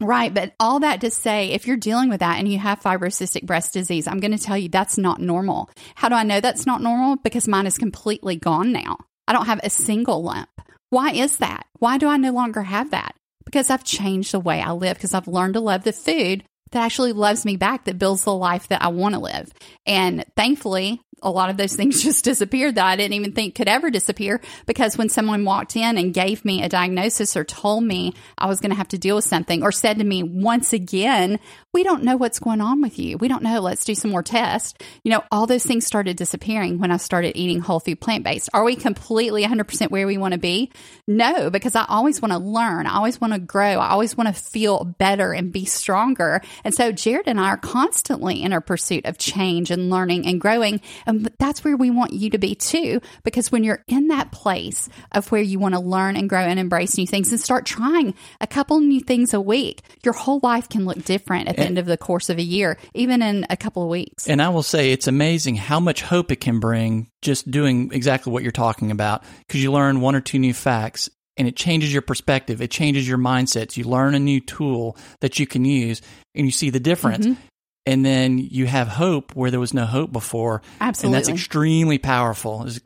Right. 0.00 0.32
But 0.32 0.54
all 0.58 0.80
that 0.80 1.02
to 1.02 1.10
say, 1.10 1.50
if 1.50 1.66
you're 1.66 1.76
dealing 1.76 2.08
with 2.08 2.20
that 2.20 2.38
and 2.38 2.48
you 2.50 2.58
have 2.58 2.80
fibrocystic 2.80 3.44
breast 3.44 3.74
disease, 3.74 4.08
I'm 4.08 4.18
going 4.18 4.36
to 4.36 4.42
tell 4.42 4.56
you 4.56 4.68
that's 4.68 4.96
not 4.96 5.20
normal. 5.20 5.70
How 5.94 6.08
do 6.08 6.14
I 6.14 6.22
know 6.22 6.40
that's 6.40 6.66
not 6.66 6.80
normal? 6.80 7.16
Because 7.16 7.46
mine 7.46 7.66
is 7.66 7.76
completely 7.76 8.36
gone 8.36 8.72
now. 8.72 8.96
I 9.28 9.34
don't 9.34 9.46
have 9.46 9.60
a 9.62 9.70
single 9.70 10.22
lump. 10.22 10.48
Why 10.88 11.12
is 11.12 11.36
that? 11.36 11.66
Why 11.78 11.98
do 11.98 12.08
I 12.08 12.16
no 12.16 12.32
longer 12.32 12.62
have 12.62 12.90
that? 12.92 13.14
Because 13.44 13.68
I've 13.68 13.84
changed 13.84 14.32
the 14.32 14.40
way 14.40 14.60
I 14.60 14.72
live, 14.72 14.96
because 14.96 15.14
I've 15.14 15.28
learned 15.28 15.54
to 15.54 15.60
love 15.60 15.84
the 15.84 15.92
food 15.92 16.44
that 16.72 16.84
actually 16.84 17.12
loves 17.12 17.44
me 17.44 17.56
back, 17.56 17.84
that 17.84 17.98
builds 17.98 18.24
the 18.24 18.34
life 18.34 18.68
that 18.68 18.82
I 18.82 18.88
want 18.88 19.14
to 19.14 19.20
live. 19.20 19.52
And 19.86 20.24
thankfully, 20.36 21.00
a 21.22 21.30
lot 21.30 21.50
of 21.50 21.56
those 21.56 21.74
things 21.74 22.02
just 22.04 22.24
disappeared 22.24 22.76
that 22.76 22.86
I 22.86 22.96
didn't 22.96 23.14
even 23.14 23.32
think 23.32 23.54
could 23.54 23.68
ever 23.68 23.90
disappear 23.90 24.40
because 24.66 24.96
when 24.98 25.08
someone 25.08 25.44
walked 25.44 25.76
in 25.76 25.98
and 25.98 26.14
gave 26.14 26.44
me 26.44 26.62
a 26.62 26.68
diagnosis 26.68 27.36
or 27.36 27.44
told 27.44 27.84
me 27.84 28.14
I 28.38 28.46
was 28.46 28.60
going 28.60 28.70
to 28.70 28.76
have 28.76 28.88
to 28.88 28.98
deal 28.98 29.16
with 29.16 29.24
something 29.24 29.62
or 29.62 29.72
said 29.72 29.98
to 29.98 30.04
me 30.04 30.22
once 30.22 30.72
again, 30.72 31.38
we 31.72 31.84
don't 31.84 32.02
know 32.02 32.16
what's 32.16 32.40
going 32.40 32.60
on 32.60 32.82
with 32.82 32.98
you. 32.98 33.16
We 33.16 33.28
don't 33.28 33.42
know. 33.42 33.60
Let's 33.60 33.84
do 33.84 33.94
some 33.94 34.10
more 34.10 34.22
tests. 34.22 34.74
You 35.04 35.12
know, 35.12 35.22
all 35.30 35.46
those 35.46 35.64
things 35.64 35.86
started 35.86 36.16
disappearing 36.16 36.78
when 36.78 36.90
I 36.90 36.96
started 36.96 37.36
eating 37.36 37.60
whole 37.60 37.78
food 37.78 38.00
plant 38.00 38.24
based. 38.24 38.48
Are 38.52 38.64
we 38.64 38.74
completely 38.74 39.44
100% 39.44 39.90
where 39.90 40.06
we 40.06 40.18
want 40.18 40.32
to 40.32 40.40
be? 40.40 40.72
No, 41.06 41.48
because 41.48 41.76
I 41.76 41.84
always 41.88 42.20
want 42.20 42.32
to 42.32 42.38
learn. 42.38 42.86
I 42.86 42.96
always 42.96 43.20
want 43.20 43.34
to 43.34 43.38
grow. 43.38 43.78
I 43.78 43.90
always 43.90 44.16
want 44.16 44.34
to 44.34 44.42
feel 44.42 44.84
better 44.84 45.32
and 45.32 45.52
be 45.52 45.64
stronger. 45.64 46.40
And 46.64 46.74
so 46.74 46.90
Jared 46.90 47.28
and 47.28 47.40
I 47.40 47.50
are 47.50 47.56
constantly 47.56 48.42
in 48.42 48.52
our 48.52 48.60
pursuit 48.60 49.04
of 49.06 49.18
change 49.18 49.70
and 49.70 49.90
learning 49.90 50.26
and 50.26 50.40
growing. 50.40 50.80
And 51.10 51.30
that's 51.38 51.64
where 51.64 51.76
we 51.76 51.90
want 51.90 52.12
you 52.12 52.30
to 52.30 52.38
be 52.38 52.54
too, 52.54 53.00
because 53.24 53.50
when 53.50 53.64
you're 53.64 53.84
in 53.88 54.08
that 54.08 54.32
place 54.32 54.88
of 55.12 55.30
where 55.30 55.42
you 55.42 55.58
want 55.58 55.74
to 55.74 55.80
learn 55.80 56.16
and 56.16 56.28
grow 56.28 56.40
and 56.40 56.58
embrace 56.58 56.96
new 56.96 57.06
things 57.06 57.30
and 57.30 57.40
start 57.40 57.66
trying 57.66 58.14
a 58.40 58.46
couple 58.46 58.80
new 58.80 59.00
things 59.00 59.34
a 59.34 59.40
week, 59.40 59.82
your 60.04 60.14
whole 60.14 60.40
life 60.42 60.68
can 60.68 60.84
look 60.84 61.04
different 61.04 61.48
at 61.48 61.56
the 61.56 61.64
end 61.64 61.78
of 61.78 61.86
the 61.86 61.96
course 61.96 62.30
of 62.30 62.38
a 62.38 62.42
year, 62.42 62.78
even 62.94 63.22
in 63.22 63.46
a 63.50 63.56
couple 63.56 63.82
of 63.82 63.88
weeks. 63.88 64.28
And 64.28 64.40
I 64.40 64.48
will 64.48 64.62
say 64.62 64.92
it's 64.92 65.06
amazing 65.06 65.56
how 65.56 65.80
much 65.80 66.02
hope 66.02 66.30
it 66.30 66.40
can 66.40 66.60
bring 66.60 67.08
just 67.22 67.50
doing 67.50 67.90
exactly 67.92 68.32
what 68.32 68.42
you're 68.42 68.52
talking 68.52 68.90
about 68.90 69.24
because 69.46 69.62
you 69.62 69.72
learn 69.72 70.00
one 70.00 70.14
or 70.14 70.20
two 70.20 70.38
new 70.38 70.54
facts 70.54 71.10
and 71.36 71.48
it 71.48 71.56
changes 71.56 71.92
your 71.92 72.02
perspective. 72.02 72.60
It 72.60 72.70
changes 72.70 73.08
your 73.08 73.18
mindsets. 73.18 73.76
You 73.76 73.84
learn 73.84 74.14
a 74.14 74.18
new 74.18 74.40
tool 74.40 74.96
that 75.20 75.38
you 75.38 75.46
can 75.46 75.64
use 75.64 76.02
and 76.34 76.46
you 76.46 76.52
see 76.52 76.70
the 76.70 76.80
difference. 76.80 77.26
Mm-hmm. 77.26 77.40
And 77.86 78.04
then 78.04 78.38
you 78.38 78.66
have 78.66 78.88
hope 78.88 79.34
where 79.34 79.50
there 79.50 79.60
was 79.60 79.72
no 79.74 79.86
hope 79.86 80.12
before. 80.12 80.62
Absolutely, 80.80 81.16
And 81.16 81.24
that's 81.26 81.28
extremely 81.34 81.98
powerful. 81.98 82.64
It's, 82.66 82.80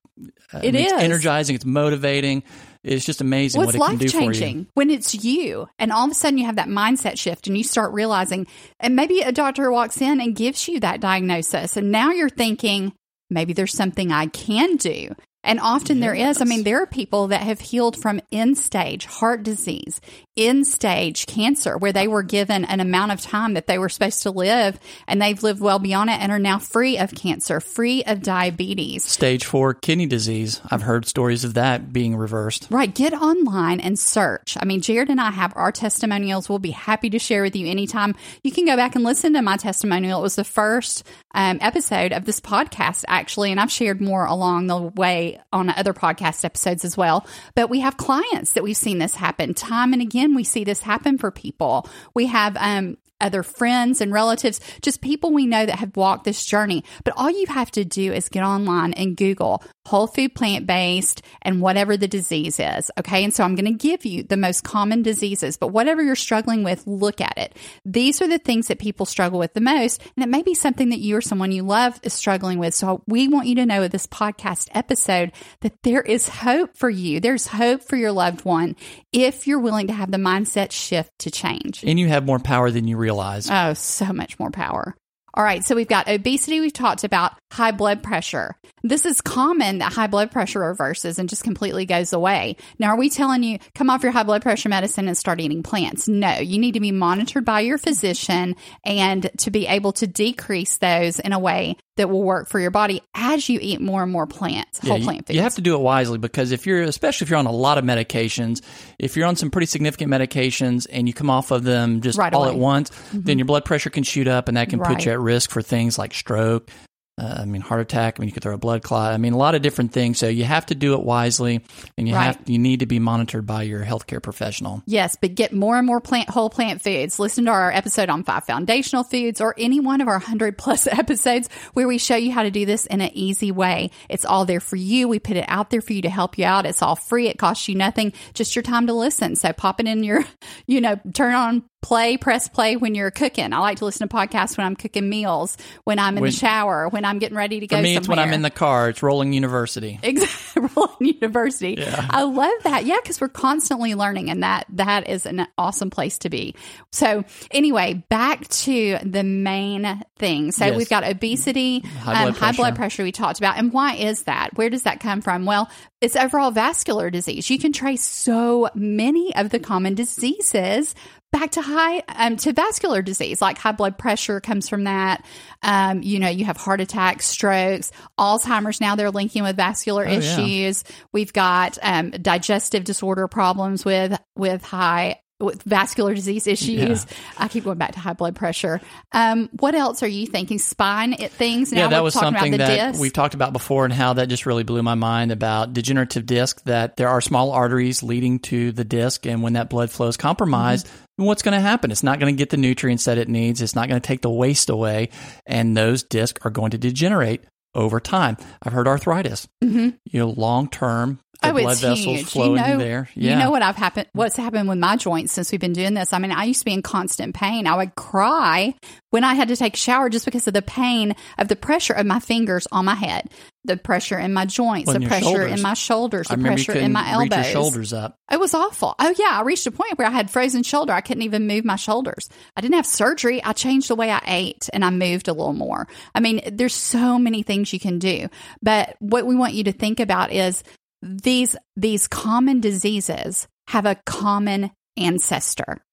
uh, 0.52 0.60
It 0.62 0.74
it's 0.74 0.92
is. 0.92 1.00
energizing. 1.02 1.56
It's 1.56 1.64
motivating. 1.64 2.44
It's 2.84 3.04
just 3.04 3.20
amazing 3.20 3.58
Well, 3.60 3.66
what 3.66 3.74
it's 3.74 3.82
it 3.82 3.86
can 3.86 3.98
life 3.98 4.00
do 4.00 4.08
for 4.10 4.18
you. 4.24 4.32
changing 4.40 4.66
when 4.74 4.90
it's 4.90 5.14
you, 5.24 5.68
and 5.78 5.90
all 5.90 6.04
of 6.04 6.10
a 6.10 6.14
sudden 6.14 6.36
you 6.38 6.44
have 6.44 6.56
that 6.56 6.68
mindset 6.68 7.18
shift, 7.18 7.46
and 7.46 7.56
you 7.56 7.64
start 7.64 7.92
realizing, 7.94 8.46
and 8.78 8.94
maybe 8.94 9.20
a 9.20 9.32
doctor 9.32 9.72
walks 9.72 10.02
in 10.02 10.20
and 10.20 10.36
gives 10.36 10.68
you 10.68 10.80
that 10.80 11.00
diagnosis, 11.00 11.78
and 11.78 11.90
now 11.90 12.10
you're 12.10 12.28
thinking 12.28 12.92
maybe 13.30 13.54
there's 13.54 13.72
something 13.74 14.12
I 14.12 14.26
can 14.26 14.76
do. 14.76 15.14
And 15.46 15.60
often 15.60 16.00
there 16.00 16.14
is. 16.14 16.40
I 16.40 16.44
mean, 16.44 16.62
there 16.62 16.82
are 16.82 16.86
people 16.86 17.28
that 17.28 17.42
have 17.42 17.60
healed 17.60 17.96
from 18.00 18.20
end 18.32 18.56
stage 18.56 19.04
heart 19.06 19.42
disease, 19.42 20.00
end 20.36 20.66
stage 20.66 21.26
cancer, 21.26 21.78
where 21.78 21.92
they 21.92 22.08
were 22.08 22.22
given 22.22 22.64
an 22.64 22.80
amount 22.80 23.12
of 23.12 23.20
time 23.20 23.54
that 23.54 23.66
they 23.66 23.78
were 23.78 23.88
supposed 23.88 24.22
to 24.24 24.30
live, 24.30 24.78
and 25.06 25.20
they've 25.20 25.42
lived 25.42 25.60
well 25.60 25.78
beyond 25.78 26.10
it 26.10 26.20
and 26.20 26.32
are 26.32 26.38
now 26.38 26.58
free 26.58 26.98
of 26.98 27.14
cancer, 27.14 27.60
free 27.60 28.02
of 28.04 28.22
diabetes. 28.22 29.04
Stage 29.04 29.44
four 29.44 29.74
kidney 29.74 30.06
disease. 30.06 30.60
I've 30.70 30.82
heard 30.82 31.06
stories 31.06 31.44
of 31.44 31.54
that 31.54 31.92
being 31.92 32.16
reversed. 32.16 32.66
Right. 32.70 32.92
Get 32.92 33.12
online 33.12 33.80
and 33.80 33.98
search. 33.98 34.56
I 34.60 34.64
mean, 34.64 34.80
Jared 34.80 35.10
and 35.10 35.20
I 35.20 35.30
have 35.30 35.52
our 35.56 35.70
testimonials. 35.70 36.48
We'll 36.48 36.58
be 36.58 36.70
happy 36.72 37.10
to 37.10 37.18
share 37.18 37.42
with 37.42 37.54
you 37.54 37.68
anytime. 37.68 38.16
You 38.42 38.50
can 38.50 38.64
go 38.64 38.76
back 38.76 38.96
and 38.96 39.04
listen 39.04 39.34
to 39.34 39.42
my 39.42 39.56
testimonial. 39.56 40.18
It 40.18 40.22
was 40.22 40.36
the 40.36 40.44
first 40.44 41.04
um, 41.34 41.58
episode 41.60 42.12
of 42.12 42.24
this 42.24 42.40
podcast, 42.40 43.04
actually, 43.06 43.50
and 43.50 43.60
I've 43.60 43.70
shared 43.70 44.00
more 44.00 44.24
along 44.24 44.66
the 44.66 44.78
way 44.78 45.40
on 45.52 45.70
other 45.70 45.94
podcast 45.94 46.44
episodes 46.44 46.84
as 46.84 46.96
well. 46.96 47.26
But 47.54 47.70
we 47.70 47.80
have 47.80 47.96
clients 47.96 48.54
that 48.54 48.64
we've 48.64 48.76
seen 48.76 48.98
this 48.98 49.14
happen 49.14 49.54
time 49.54 49.92
and 49.92 50.02
again. 50.02 50.23
We 50.32 50.44
see 50.44 50.64
this 50.64 50.80
happen 50.80 51.18
for 51.18 51.30
people. 51.30 51.88
We 52.14 52.26
have, 52.26 52.56
um, 52.56 52.96
other 53.20 53.42
friends 53.42 54.00
and 54.00 54.12
relatives, 54.12 54.60
just 54.82 55.00
people 55.00 55.32
we 55.32 55.46
know 55.46 55.64
that 55.64 55.78
have 55.78 55.96
walked 55.96 56.24
this 56.24 56.44
journey. 56.44 56.84
But 57.04 57.14
all 57.16 57.30
you 57.30 57.46
have 57.46 57.70
to 57.72 57.84
do 57.84 58.12
is 58.12 58.28
get 58.28 58.44
online 58.44 58.92
and 58.92 59.16
Google 59.16 59.62
whole 59.86 60.06
food 60.06 60.34
plant 60.34 60.66
based 60.66 61.22
and 61.42 61.60
whatever 61.60 61.96
the 61.96 62.08
disease 62.08 62.58
is. 62.58 62.90
Okay. 62.98 63.24
And 63.24 63.34
so 63.34 63.44
I'm 63.44 63.54
going 63.54 63.64
to 63.66 63.72
give 63.72 64.04
you 64.04 64.22
the 64.22 64.36
most 64.36 64.64
common 64.64 65.02
diseases, 65.02 65.56
but 65.56 65.68
whatever 65.68 66.02
you're 66.02 66.16
struggling 66.16 66.64
with, 66.64 66.86
look 66.86 67.20
at 67.20 67.36
it. 67.36 67.56
These 67.84 68.22
are 68.22 68.28
the 68.28 68.38
things 68.38 68.68
that 68.68 68.78
people 68.78 69.06
struggle 69.06 69.38
with 69.38 69.54
the 69.54 69.60
most. 69.60 70.02
And 70.16 70.24
it 70.24 70.28
may 70.28 70.42
be 70.42 70.54
something 70.54 70.90
that 70.90 71.00
you 71.00 71.16
or 71.16 71.20
someone 71.20 71.52
you 71.52 71.62
love 71.62 72.00
is 72.02 72.12
struggling 72.12 72.58
with. 72.58 72.74
So 72.74 73.02
we 73.06 73.28
want 73.28 73.46
you 73.46 73.56
to 73.56 73.66
know 73.66 73.80
with 73.80 73.92
this 73.92 74.06
podcast 74.06 74.68
episode 74.72 75.32
that 75.60 75.82
there 75.82 76.02
is 76.02 76.28
hope 76.28 76.76
for 76.76 76.88
you. 76.90 77.20
There's 77.20 77.46
hope 77.46 77.82
for 77.82 77.96
your 77.96 78.12
loved 78.12 78.44
one 78.44 78.76
if 79.12 79.46
you're 79.46 79.60
willing 79.60 79.88
to 79.88 79.92
have 79.92 80.10
the 80.10 80.16
mindset 80.18 80.72
shift 80.72 81.10
to 81.20 81.30
change. 81.30 81.84
And 81.86 82.00
you 82.00 82.08
have 82.08 82.24
more 82.24 82.38
power 82.38 82.70
than 82.70 82.88
you 82.88 82.96
realize. 82.96 83.48
Oh, 83.50 83.74
so 83.74 84.12
much 84.12 84.38
more 84.38 84.50
power. 84.50 84.96
All 85.36 85.42
right, 85.42 85.64
so 85.64 85.74
we've 85.74 85.88
got 85.88 86.08
obesity, 86.08 86.60
we've 86.60 86.72
talked 86.72 87.02
about 87.02 87.32
high 87.52 87.72
blood 87.72 88.04
pressure. 88.04 88.54
This 88.84 89.04
is 89.04 89.20
common 89.20 89.78
that 89.78 89.92
high 89.92 90.06
blood 90.06 90.30
pressure 90.30 90.60
reverses 90.60 91.18
and 91.18 91.28
just 91.28 91.42
completely 91.42 91.86
goes 91.86 92.12
away. 92.12 92.56
Now, 92.78 92.90
are 92.90 92.96
we 92.96 93.10
telling 93.10 93.42
you 93.42 93.58
come 93.74 93.90
off 93.90 94.04
your 94.04 94.12
high 94.12 94.22
blood 94.22 94.42
pressure 94.42 94.68
medicine 94.68 95.08
and 95.08 95.18
start 95.18 95.40
eating 95.40 95.64
plants? 95.64 96.06
No, 96.06 96.38
you 96.38 96.60
need 96.60 96.74
to 96.74 96.80
be 96.80 96.92
monitored 96.92 97.44
by 97.44 97.60
your 97.60 97.78
physician 97.78 98.54
and 98.84 99.28
to 99.38 99.50
be 99.50 99.66
able 99.66 99.92
to 99.94 100.06
decrease 100.06 100.78
those 100.78 101.18
in 101.18 101.32
a 101.32 101.38
way 101.38 101.76
that 101.96 102.10
will 102.10 102.22
work 102.22 102.48
for 102.48 102.58
your 102.58 102.70
body 102.70 103.00
as 103.14 103.48
you 103.48 103.58
eat 103.62 103.80
more 103.80 104.02
and 104.02 104.10
more 104.10 104.26
plants, 104.26 104.78
whole 104.80 104.98
you, 104.98 105.04
plant 105.04 105.26
foods. 105.26 105.36
you 105.36 105.42
have 105.42 105.54
to 105.54 105.60
do 105.60 105.74
it 105.74 105.80
wisely 105.80 106.18
because 106.18 106.50
if 106.52 106.66
you're, 106.66 106.82
especially 106.82 107.24
if 107.24 107.30
you're 107.30 107.38
on 107.38 107.46
a 107.46 107.52
lot 107.52 107.78
of 107.78 107.84
medications, 107.84 108.62
if 108.98 109.16
you're 109.16 109.26
on 109.26 109.36
some 109.36 109.50
pretty 109.50 109.66
significant 109.66 110.10
medications 110.10 110.86
and 110.90 111.06
you 111.06 111.14
come 111.14 111.30
off 111.30 111.50
of 111.50 111.62
them 111.64 112.00
just 112.00 112.18
Right 112.18 112.32
all 112.34 112.42
away. 112.44 112.50
Mm-hmm. 112.52 112.58
at 112.58 112.62
once, 112.62 112.90
then 113.12 113.38
your 113.38 113.46
blood 113.46 113.64
pressure 113.64 113.90
can 113.90 114.02
shoot 114.02 114.26
up 114.26 114.48
and 114.48 114.56
that 114.56 114.68
can 114.70 114.80
Right. 114.80 114.96
put 114.96 115.04
you 115.06 115.12
at 115.12 115.20
risk 115.20 115.50
for 115.50 115.62
things 115.62 115.98
like 115.98 116.12
stroke. 116.14 116.68
Uh, 117.16 117.38
I 117.42 117.44
mean, 117.44 117.61
heart 117.61 117.80
attack. 117.80 118.16
I 118.18 118.21
mean, 118.21 118.28
you 118.28 118.33
could 118.33 118.42
throw 118.42 118.54
a 118.54 118.59
blood 118.59 118.83
clot. 118.83 119.12
I 119.12 119.18
mean, 119.18 119.35
a 119.35 119.37
lot 119.37 119.54
of 119.54 119.62
different 119.62 119.92
things. 119.92 120.18
So 120.18 120.26
you 120.26 120.42
have 120.42 120.66
to 120.66 120.75
do 120.75 120.94
it 120.94 121.02
wisely, 121.04 121.61
and 121.97 122.09
you 122.09 122.14
Right. 122.14 122.25
have 122.25 122.40
you 122.47 122.59
need 122.59 122.80
to 122.80 122.87
be 122.87 122.99
monitored 122.99 123.47
by 123.47 123.62
your 123.62 123.85
healthcare 123.85 124.21
professional. 124.21 124.83
Yes, 124.85 125.16
but 125.21 125.37
get 125.37 125.52
more 125.52 125.76
and 125.78 125.87
more 125.87 126.00
plant 126.00 126.28
whole 126.28 126.50
plant 126.50 126.83
foods. 126.83 127.21
Listen 127.21 127.44
to 127.44 127.52
our 127.52 127.71
episode 127.71 128.09
on 128.09 128.25
five 128.25 128.44
foundational 128.47 129.04
foods 129.04 129.40
or 129.40 129.54
any 129.56 129.78
one 129.78 130.00
of 130.00 130.09
our 130.09 130.14
100 130.18 130.59
plus 130.59 130.87
episodes 130.90 131.49
where 131.75 131.87
we 131.87 131.99
show 131.99 132.16
you 132.16 132.33
how 132.33 132.42
to 132.42 132.50
do 132.50 132.66
this 132.66 132.85
in 132.87 133.00
an 133.00 133.11
easy 133.14 133.52
way. 133.52 133.92
It's 134.09 134.25
all 134.25 134.44
there 134.44 134.59
for 134.61 134.75
you. 134.76 135.06
We 135.06 135.21
put 135.21 135.37
it 135.37 135.44
out 135.47 135.71
there 135.71 135.80
for 135.83 135.92
you 135.92 136.02
to 136.02 136.11
help 136.11 136.37
you 136.37 136.47
out. 136.47 136.66
It's 136.66 136.83
all 136.83 136.97
free. 136.97 137.28
It 137.28 137.38
costs 137.38 137.68
you 137.68 137.76
nothing, 137.76 138.12
just 138.35 138.56
your 138.56 138.64
time 138.64 138.88
to 138.88 138.92
listen. 138.92 139.37
So 139.37 139.52
pop 139.52 139.78
it 139.78 139.87
in 139.87 140.02
your, 140.02 140.25
you 140.66 140.80
know, 140.80 140.99
turn 141.12 141.35
on 141.35 141.62
play, 141.84 142.16
press 142.16 142.48
play 142.48 142.76
when 142.76 142.94
you're 142.94 143.10
cooking. 143.10 143.52
I 143.52 143.58
like 143.58 143.78
to 143.78 143.84
listen 143.84 144.08
to 144.08 144.14
podcasts 144.14 144.56
when 144.56 144.66
I'm 144.66 144.74
cooking 144.74 145.06
meals, 145.08 145.58
when 145.84 145.98
I'm 145.98 146.16
in 146.16 146.22
When- 146.22 146.30
the 146.30 146.36
shower, 146.36 146.88
when 146.88 147.04
I'm 147.04 147.18
getting 147.18 147.36
ready 147.36 147.60
to 147.60 147.66
go 147.66 147.76
For 147.76 147.82
me, 147.82 147.94
it's 147.94 148.08
when 148.08 148.18
I'm 148.18 148.32
in 148.32 148.40
the 148.40 148.50
car. 148.50 148.88
It's 148.88 149.02
Rolling 149.02 149.32
University. 149.34 150.00
Exactly, 150.14 150.68
Roland 150.76 151.00
University. 151.20 151.76
I 151.84 152.22
love 152.22 152.52
that. 152.62 152.86
Yeah, 152.86 152.96
because 153.02 153.20
we're 153.20 153.28
constantly 153.28 153.94
learning, 153.94 154.30
and 154.30 154.42
that 154.42 154.66
that 154.70 155.08
is 155.08 155.26
an 155.26 155.46
awesome 155.58 155.90
place 155.90 156.18
to 156.18 156.30
be. 156.30 156.54
So, 156.92 157.24
anyway, 157.50 158.04
back 158.08 158.48
to 158.48 158.98
the 159.02 159.22
main 159.24 160.02
thing. 160.18 160.52
So 160.52 160.66
Yes. 160.66 160.76
we've 160.76 160.88
got 160.88 161.04
obesity, 161.04 161.80
High 161.80 162.24
um, 162.24 162.32
blood 162.32 162.36
high 162.38 162.52
blood 162.52 162.76
pressure. 162.76 163.02
We 163.02 163.12
talked 163.12 163.38
about, 163.38 163.58
and 163.58 163.72
why 163.72 163.94
is 163.96 164.22
that? 164.22 164.56
Where 164.56 164.70
does 164.70 164.84
that 164.84 165.00
come 165.00 165.20
from? 165.20 165.44
Well, 165.44 165.68
it's 166.00 166.16
overall 166.16 166.50
vascular 166.50 167.10
disease. 167.10 167.50
You 167.50 167.58
can 167.58 167.72
trace 167.72 168.02
so 168.04 168.70
many 168.74 169.34
of 169.36 169.50
the 169.50 169.58
common 169.58 169.94
diseases 169.94 170.94
back 171.34 171.50
to 171.50 171.60
high 171.60 171.98
um, 172.08 172.36
to 172.36 172.52
vascular 172.52 173.02
disease 173.02 173.42
like 173.42 173.58
high 173.58 173.72
blood 173.72 173.98
pressure 173.98 174.40
comes 174.40 174.68
from 174.68 174.84
that 174.84 175.24
um, 175.62 176.00
you 176.02 176.20
know 176.20 176.28
you 176.28 176.44
have 176.44 176.56
heart 176.56 176.80
attacks 176.80 177.26
strokes 177.26 177.90
alzheimer's 178.18 178.80
now 178.80 178.94
they're 178.94 179.10
linking 179.10 179.42
with 179.42 179.56
vascular 179.56 180.06
Oh, 180.06 180.10
yeah. 180.12 180.18
issues 180.18 180.84
we've 181.12 181.32
got 181.32 181.76
um, 181.82 182.10
digestive 182.10 182.84
disorder 182.84 183.26
problems 183.26 183.84
with 183.84 184.16
with 184.36 184.62
high 184.64 185.20
with 185.40 185.62
vascular 185.64 186.14
disease 186.14 186.46
issues. 186.46 187.04
Yeah. 187.10 187.16
I 187.36 187.48
keep 187.48 187.64
going 187.64 187.76
back 187.76 187.92
to 187.94 187.98
high 187.98 188.12
blood 188.12 188.36
pressure. 188.36 188.80
Um, 189.12 189.50
what 189.58 189.74
else 189.74 190.02
are 190.04 190.08
you 190.08 190.26
thinking? 190.28 190.60
Spine 190.60 191.12
it, 191.12 191.32
things? 191.32 191.72
Now 191.72 191.82
yeah, 191.82 191.88
that 191.88 192.04
was 192.04 192.14
something 192.14 192.52
that 192.56 192.92
disc. 192.92 193.00
we've 193.00 193.12
talked 193.12 193.34
about 193.34 193.52
before, 193.52 193.84
and 193.84 193.92
how 193.92 194.12
that 194.14 194.28
just 194.28 194.46
really 194.46 194.62
blew 194.62 194.82
my 194.82 194.94
mind 194.94 195.32
about 195.32 195.72
degenerative 195.72 196.24
disc. 196.24 196.62
That 196.64 196.96
there 196.96 197.08
are 197.08 197.20
small 197.20 197.50
arteries 197.50 198.02
leading 198.02 198.38
to 198.40 198.70
the 198.72 198.84
disc, 198.84 199.26
and 199.26 199.42
when 199.42 199.54
that 199.54 199.68
blood 199.68 199.90
flow 199.90 200.06
is 200.06 200.16
compromised, 200.16 200.86
Mm-hmm. 200.86 201.03
What's 201.16 201.42
going 201.42 201.54
to 201.54 201.61
happen? 201.61 201.90
It's 201.90 202.02
not 202.02 202.18
going 202.21 202.35
to 202.35 202.38
get 202.38 202.50
the 202.50 202.56
nutrients 202.56 203.04
that 203.04 203.18
it 203.18 203.28
needs. 203.28 203.61
It's 203.62 203.75
not 203.75 203.88
going 203.88 204.00
to 204.00 204.06
take 204.06 204.23
the 204.23 204.30
waste 204.30 204.71
away, 204.71 205.11
and 205.47 205.76
those 205.76 206.02
discs 206.02 206.40
are 206.44 206.50
going 206.50 206.71
to 206.73 206.78
degenerate 206.78 207.44
over 207.75 208.00
time. 208.00 208.37
I've 208.62 208.73
heard 208.73 208.88
arthritis. 208.88 209.49
hmm 209.62 209.90
You 210.04 210.21
know, 210.21 210.30
long 210.30 210.68
term, 210.68 211.21
the 211.46 211.50
Oh, 211.58 211.62
blood 211.62 211.72
it's 211.72 211.80
vessels 211.80 212.04
huge. 212.18 212.26
flowing 212.30 212.62
you 212.62 212.68
know, 212.72 212.78
there. 212.78 213.08
Yeah. 213.14 213.32
You 213.32 213.38
know 213.44 213.50
what 213.50 213.62
I've 213.62 213.76
happened? 213.76 214.08
What's 214.12 214.36
happened 214.36 214.68
with 214.68 214.78
my 214.78 214.96
joints 214.96 215.32
since 215.32 215.50
we've 215.52 215.60
been 215.60 215.72
doing 215.72 215.94
this? 215.94 216.12
I 216.12 216.18
mean, 216.18 216.32
I 216.32 216.44
used 216.44 216.60
to 216.60 216.64
be 216.64 216.72
in 216.72 216.82
constant 216.82 217.34
pain. 217.34 217.66
I 217.66 217.76
would 217.76 217.94
cry 217.94 218.74
when 219.10 219.24
I 219.24 219.34
had 219.34 219.48
to 219.48 219.56
take 219.56 219.74
a 219.74 219.76
shower 219.78 220.08
just 220.08 220.24
because 220.24 220.46
of 220.48 220.54
the 220.54 220.62
pain 220.62 221.14
of 221.38 221.48
the 221.48 221.56
pressure 221.56 221.92
of 221.92 222.04
my 222.06 222.18
fingers 222.20 222.66
on 222.72 222.84
my 222.84 222.94
head, 222.96 223.30
the 223.64 223.76
pressure 223.76 224.18
in 224.18 224.32
my 224.34 224.44
joints, 224.44 224.88
Well, 224.88 224.98
the 224.98 225.06
pressure 225.06 225.24
shoulders. 225.24 225.52
in 225.52 225.62
my 225.62 225.74
shoulders, 225.74 226.28
the 226.28 226.36
pressure 226.38 226.72
in 226.72 226.92
my 226.92 227.10
elbows. 227.12 227.30
your 227.36 227.44
shoulders 227.44 227.92
up. 227.92 228.16
It 228.30 228.40
was 228.40 228.54
awful. 228.54 228.94
Oh 228.98 229.14
yeah, 229.16 229.30
I 229.38 229.42
reached 229.42 229.66
a 229.66 229.70
point 229.70 229.96
where 229.98 230.08
I 230.08 230.10
had 230.10 230.30
frozen 230.30 230.62
shoulder. 230.64 230.92
I 230.92 231.00
couldn't 231.00 231.22
even 231.22 231.46
move 231.46 231.64
my 231.64 231.76
shoulders. 231.76 232.28
I 232.56 232.60
didn't 232.60 232.74
have 232.74 232.86
surgery. 232.86 233.42
I 233.44 233.52
changed 233.52 233.88
the 233.88 233.94
way 233.94 234.10
I 234.10 234.20
ate 234.26 234.68
and 234.72 234.84
I 234.84 234.90
moved 234.90 235.28
a 235.28 235.32
little 235.32 235.52
more. 235.52 235.86
I 236.14 236.20
mean, 236.20 236.40
there's 236.52 236.74
so 236.74 237.18
many 237.18 237.42
things 237.44 237.72
you 237.72 237.78
can 237.78 237.98
do. 238.00 238.28
But 238.62 238.96
what 238.98 239.26
we 239.26 239.36
want 239.36 239.54
you 239.54 239.64
to 239.64 239.72
think 239.72 240.00
about 240.00 240.32
is 240.32 240.62
these 241.04 241.56
these 241.76 242.08
common 242.08 242.61
diseases 242.61 243.46
have 243.68 243.87
a 243.87 244.00
common 244.06 244.70
ancestor. 244.96 245.84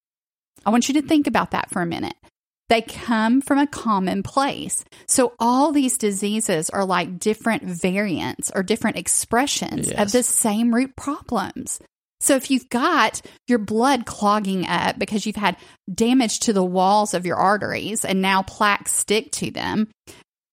I 0.65 0.69
want 0.69 0.87
you 0.87 0.95
to 0.95 1.01
think 1.01 1.27
about 1.27 1.51
that 1.51 1.69
for 1.69 1.81
a 1.81 1.85
minute. 1.85 2.15
They 2.69 2.81
come 2.81 3.41
from 3.41 3.57
a 3.57 3.67
common 3.67 4.23
place. 4.23 4.85
So 5.05 5.33
all 5.39 5.73
these 5.73 5.97
diseases 5.97 6.69
are 6.69 6.85
like 6.85 7.19
different 7.19 7.63
variants 7.63 8.49
or 8.55 8.63
different 8.63 8.97
expressions 8.97 9.91
of 9.91 10.13
the 10.13 10.23
same 10.23 10.73
root 10.73 10.95
problems. 10.95 11.81
So 12.21 12.35
if 12.35 12.49
you've 12.49 12.69
got 12.69 13.21
your 13.47 13.57
blood 13.57 14.05
clogging 14.05 14.65
up 14.67 14.97
because 14.97 15.25
you've 15.25 15.35
had 15.35 15.57
damage 15.93 16.39
to 16.41 16.53
the 16.53 16.63
walls 16.63 17.13
of 17.13 17.25
your 17.25 17.35
arteries 17.35 18.05
and 18.05 18.21
now 18.21 18.43
plaques 18.43 18.93
stick 18.93 19.31
to 19.33 19.51
them, 19.51 19.89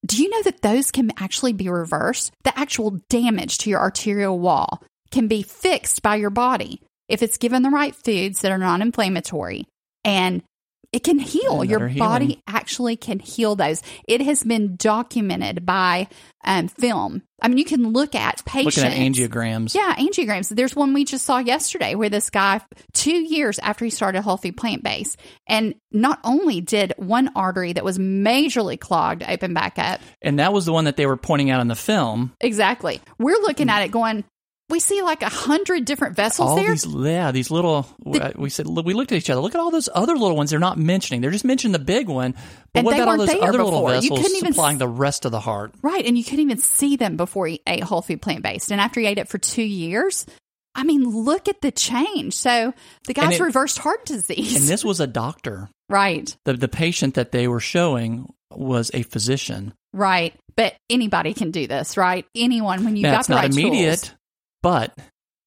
do 0.06 0.22
you 0.22 0.30
know 0.30 0.42
that 0.44 0.62
those 0.62 0.90
can 0.90 1.12
actually 1.18 1.52
be 1.52 1.68
reversed? 1.68 2.32
The 2.44 2.58
actual 2.58 2.98
damage 3.08 3.58
to 3.58 3.70
your 3.70 3.80
arterial 3.80 4.38
wall 4.38 4.82
can 5.10 5.28
be 5.28 5.42
fixed 5.42 6.02
by 6.02 6.16
your 6.16 6.30
body 6.30 6.80
if 7.08 7.22
it's 7.22 7.38
given 7.38 7.62
the 7.62 7.70
right 7.70 7.94
foods 7.94 8.42
that 8.42 8.52
are 8.52 8.58
non 8.58 8.82
inflammatory 8.82 9.64
and 10.04 10.42
it 10.92 11.04
can 11.04 11.18
heal. 11.18 11.64
Your 11.64 11.88
body 11.90 12.26
healing. 12.26 12.42
actually 12.46 12.96
can 12.96 13.18
heal 13.18 13.56
those. 13.56 13.82
It 14.06 14.20
has 14.22 14.42
been 14.42 14.76
documented 14.76 15.66
by 15.66 16.08
um, 16.44 16.68
film. 16.68 17.22
I 17.42 17.48
mean, 17.48 17.58
you 17.58 17.64
can 17.64 17.92
look 17.92 18.14
at 18.14 18.44
patients. 18.44 18.78
Looking 18.78 18.90
at 18.90 19.12
angiograms. 19.12 19.74
Yeah, 19.74 19.94
angiograms. 19.96 20.48
There's 20.48 20.74
one 20.74 20.94
we 20.94 21.04
just 21.04 21.24
saw 21.24 21.38
yesterday 21.38 21.94
where 21.94 22.08
this 22.08 22.30
guy, 22.30 22.60
two 22.94 23.12
years 23.12 23.58
after 23.60 23.84
he 23.84 23.90
started 23.90 24.22
healthy 24.22 24.50
plant 24.50 24.82
based, 24.82 25.18
and 25.46 25.74
not 25.92 26.20
only 26.24 26.60
did 26.60 26.94
one 26.96 27.30
artery 27.36 27.74
that 27.74 27.84
was 27.84 27.98
majorly 27.98 28.80
clogged 28.80 29.22
open 29.22 29.54
back 29.54 29.78
up, 29.78 30.00
And 30.22 30.38
that 30.38 30.52
was 30.52 30.64
the 30.64 30.72
one 30.72 30.84
that 30.86 30.96
they 30.96 31.06
were 31.06 31.16
pointing 31.16 31.50
out 31.50 31.60
in 31.60 31.68
the 31.68 31.76
film. 31.76 32.32
exactly. 32.40 33.00
We're 33.18 33.40
looking 33.42 33.68
at 33.68 33.82
it 33.82 33.90
going, 33.90 34.24
we 34.70 34.80
see 34.80 35.02
like 35.02 35.22
a 35.22 35.28
hundred 35.28 35.84
different 35.84 36.14
vessels 36.14 36.50
all 36.50 36.56
there. 36.56 36.70
these, 36.70 36.86
yeah, 36.86 37.32
these 37.32 37.50
little. 37.50 37.86
Uh, 38.04 38.32
we 38.36 38.50
said 38.50 38.66
we 38.66 38.92
looked 38.92 39.12
at 39.12 39.18
each 39.18 39.30
other. 39.30 39.40
Look 39.40 39.54
at 39.54 39.60
all 39.60 39.70
those 39.70 39.88
other 39.94 40.12
little 40.16 40.36
ones. 40.36 40.50
They're 40.50 40.58
not 40.58 40.78
mentioning. 40.78 41.20
They're 41.20 41.30
just 41.30 41.44
mentioning 41.44 41.72
the 41.72 41.78
big 41.78 42.08
one. 42.08 42.32
But 42.72 42.80
And 42.80 42.86
what 42.86 42.94
about 42.94 43.08
all 43.08 43.16
those 43.16 43.30
other 43.30 43.64
little 43.64 43.70
before. 43.80 43.94
You 43.96 44.10
vessels 44.10 44.34
even 44.36 44.52
supplying 44.52 44.78
the 44.78 44.88
rest 44.88 45.24
of 45.24 45.32
the 45.32 45.40
heart? 45.40 45.72
Right. 45.82 46.04
And 46.04 46.18
you 46.18 46.24
couldn't 46.24 46.40
even 46.40 46.58
see 46.58 46.96
them 46.96 47.16
before 47.16 47.46
he 47.46 47.62
ate 47.66 47.82
whole 47.82 48.02
food 48.02 48.20
plant 48.20 48.42
based. 48.42 48.70
And 48.70 48.80
after 48.80 49.00
he 49.00 49.06
ate 49.06 49.18
it 49.18 49.28
for 49.28 49.38
two 49.38 49.62
years, 49.62 50.26
I 50.74 50.84
mean, 50.84 51.04
look 51.08 51.48
at 51.48 51.60
the 51.62 51.72
change. 51.72 52.34
So 52.34 52.74
the 53.06 53.14
guy's 53.14 53.40
it- 53.40 53.42
reversed 53.42 53.78
heart 53.78 54.04
disease. 54.04 54.54
And 54.56 54.64
this 54.68 54.84
was 54.84 55.00
a 55.00 55.06
doctor. 55.06 55.70
right. 55.88 56.36
The 56.44 56.54
the 56.54 56.68
patient 56.68 57.14
that 57.14 57.32
they 57.32 57.48
were 57.48 57.60
showing 57.60 58.32
was 58.50 58.90
a 58.92 59.02
physician. 59.02 59.72
Right. 59.92 60.34
But 60.56 60.74
anybody 60.90 61.34
can 61.34 61.52
do 61.52 61.66
this, 61.66 61.96
right? 61.96 62.26
Anyone 62.34 62.84
when 62.84 62.96
you 62.96 63.04
got 63.04 63.26
the 63.26 63.34
not 63.34 63.42
right 63.44 63.52
immediate, 63.52 64.00
tools. 64.02 64.14
But 64.62 64.96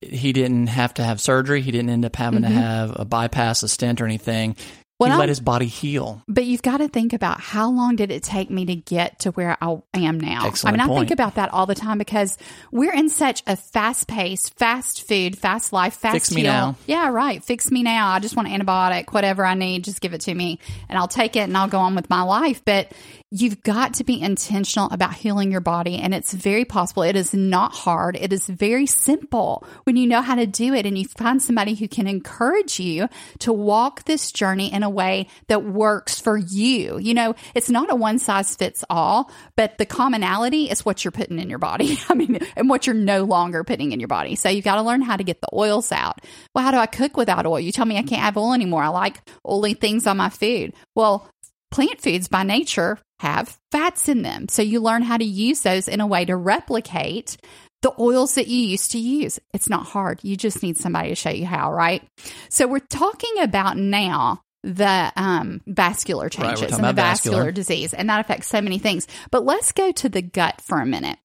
he 0.01 0.33
didn't 0.33 0.67
have 0.67 0.93
to 0.95 1.03
have 1.03 1.21
surgery. 1.21 1.61
He 1.61 1.71
didn't 1.71 1.89
end 1.91 2.05
up 2.05 2.15
having 2.15 2.41
Mhm. 2.41 2.47
to 2.47 2.53
have 2.53 2.99
a 2.99 3.05
bypass, 3.05 3.61
a 3.63 3.67
stent, 3.67 4.01
or 4.01 4.05
anything. 4.05 4.55
Well, 4.99 5.11
he 5.13 5.17
let 5.17 5.29
his 5.29 5.39
body 5.39 5.65
heal. 5.65 6.21
But 6.27 6.45
you've 6.45 6.61
got 6.61 6.77
to 6.77 6.87
think 6.87 7.11
about 7.11 7.39
how 7.41 7.71
long 7.71 7.95
did 7.95 8.11
it 8.11 8.21
take 8.21 8.51
me 8.51 8.65
to 8.65 8.75
get 8.75 9.17
to 9.21 9.31
where 9.31 9.57
I 9.59 9.77
am 9.95 10.19
now. 10.19 10.45
Excellent 10.45 10.79
I 10.79 10.85
mean, 10.85 10.95
I 10.95 10.99
think 10.99 11.09
about 11.09 11.35
that 11.35 11.51
all 11.51 11.65
the 11.65 11.73
time 11.73 11.97
because 11.97 12.37
we're 12.71 12.93
in 12.93 13.09
such 13.09 13.41
a 13.47 13.55
fast 13.55 14.07
paced, 14.07 14.53
fast 14.59 15.07
food, 15.07 15.39
fast 15.39 15.73
life, 15.73 15.95
fast 15.95 16.13
Fix 16.13 16.31
me 16.31 16.41
heal. 16.41 16.51
now. 16.51 16.75
Yeah, 16.85 17.09
right. 17.09 17.43
Fix 17.43 17.71
me 17.71 17.81
now. 17.81 18.09
I 18.09 18.19
just 18.19 18.35
want 18.35 18.47
an 18.47 18.61
antibiotic, 18.61 19.11
whatever 19.11 19.43
I 19.43 19.55
need, 19.55 19.85
just 19.85 20.01
give 20.01 20.13
it 20.13 20.21
to 20.21 20.35
me 20.35 20.59
and 20.87 20.99
I'll 20.99 21.07
take 21.07 21.35
it 21.35 21.41
and 21.41 21.57
I'll 21.57 21.67
go 21.67 21.79
on 21.79 21.95
with 21.95 22.07
my 22.11 22.21
life. 22.21 22.61
But 22.63 22.91
you've 23.33 23.63
got 23.63 23.93
to 23.93 24.03
be 24.03 24.21
intentional 24.21 24.89
about 24.91 25.13
healing 25.13 25.51
your 25.51 25.61
body 25.61 25.95
and 25.97 26.13
it's 26.13 26.33
very 26.33 26.65
possible. 26.65 27.01
It 27.03 27.15
is 27.15 27.33
not 27.33 27.73
hard. 27.73 28.17
It 28.17 28.33
is 28.33 28.45
very 28.45 28.85
simple 28.85 29.65
when 29.85 29.95
you 29.95 30.05
know 30.05 30.21
how 30.21 30.35
to 30.35 30.45
do 30.45 30.73
it 30.73 30.85
and 30.85 30.97
you 30.97 31.05
find 31.05 31.41
somebody 31.41 31.73
who 31.73 31.87
can 31.87 32.07
encourage 32.07 32.77
you 32.77 33.07
to 33.39 33.53
walk 33.53 34.03
this 34.03 34.33
journey 34.33 34.71
in 34.73 34.83
a 34.83 34.89
way 34.89 35.27
that 35.47 35.63
works 35.63 36.19
for 36.19 36.37
you. 36.37 36.99
You 36.99 37.13
know, 37.13 37.35
it's 37.55 37.69
not 37.69 37.89
a 37.89 37.95
one 37.95 38.19
size 38.19 38.53
fits 38.57 38.83
all, 38.89 39.31
but 39.55 39.77
the 39.77 39.85
commonality 39.85 40.69
is 40.69 40.83
what 40.83 41.05
you're 41.05 41.13
putting 41.13 41.39
in 41.39 41.49
your 41.49 41.59
body. 41.59 41.97
I 42.09 42.15
mean, 42.15 42.39
and 42.57 42.69
what 42.69 42.85
you're 42.85 42.93
no 42.93 43.23
longer 43.23 43.63
putting 43.63 43.93
in 43.93 44.01
your 44.01 44.09
body. 44.09 44.35
So 44.35 44.49
you've 44.49 44.65
got 44.65 44.75
to 44.75 44.81
learn 44.81 45.01
how 45.01 45.15
to 45.15 45.23
get 45.23 45.39
the 45.39 45.49
oils 45.53 45.93
out. 45.93 46.19
Well, 46.53 46.65
how 46.65 46.71
do 46.71 46.77
I 46.77 46.85
cook 46.85 47.15
without 47.15 47.45
oil? 47.45 47.61
You 47.61 47.71
tell 47.71 47.85
me 47.85 47.97
I 47.97 48.03
can't 48.03 48.21
have 48.21 48.35
oil 48.35 48.53
anymore. 48.53 48.83
I 48.83 48.89
like 48.89 49.21
oily 49.47 49.73
things 49.73 50.05
on 50.05 50.17
my 50.17 50.29
food. 50.29 50.73
Well, 50.95 51.31
plant 51.71 52.01
foods 52.01 52.27
by 52.27 52.43
nature 52.43 52.99
have 53.19 53.57
fats 53.71 54.09
in 54.09 54.21
them. 54.21 54.47
So 54.49 54.61
you 54.61 54.79
learn 54.79 55.01
how 55.01 55.17
to 55.17 55.25
use 55.25 55.61
those 55.61 55.87
in 55.87 56.01
a 56.01 56.07
way 56.07 56.25
to 56.25 56.35
replicate 56.35 57.37
the 57.81 57.93
oils 57.99 58.35
that 58.35 58.47
you 58.47 58.59
used 58.59 58.91
to 58.91 58.99
use. 58.99 59.39
It's 59.53 59.69
not 59.69 59.87
hard. 59.87 60.19
You 60.23 60.37
just 60.37 60.61
need 60.61 60.77
somebody 60.77 61.09
to 61.09 61.15
show 61.15 61.29
you 61.29 61.45
how, 61.45 61.71
right? 61.71 62.03
So 62.49 62.67
we're 62.67 62.79
talking 62.79 63.39
about 63.39 63.77
now 63.77 64.41
the 64.63 65.11
um, 65.15 65.61
vascular 65.65 66.29
changes 66.29 66.61
talking 66.61 66.75
and 66.75 66.83
the 66.83 66.93
vascular. 66.93 67.37
vascular. 67.37 67.51
disease, 67.51 67.93
and 67.93 68.09
that 68.09 68.19
affects 68.19 68.47
so 68.47 68.61
many 68.61 68.77
things. 68.77 69.07
But 69.31 69.43
let's 69.43 69.71
go 69.71 69.91
to 69.91 70.09
the 70.09 70.21
gut 70.21 70.61
for 70.61 70.79
a 70.79 70.85
minute. 70.85 71.17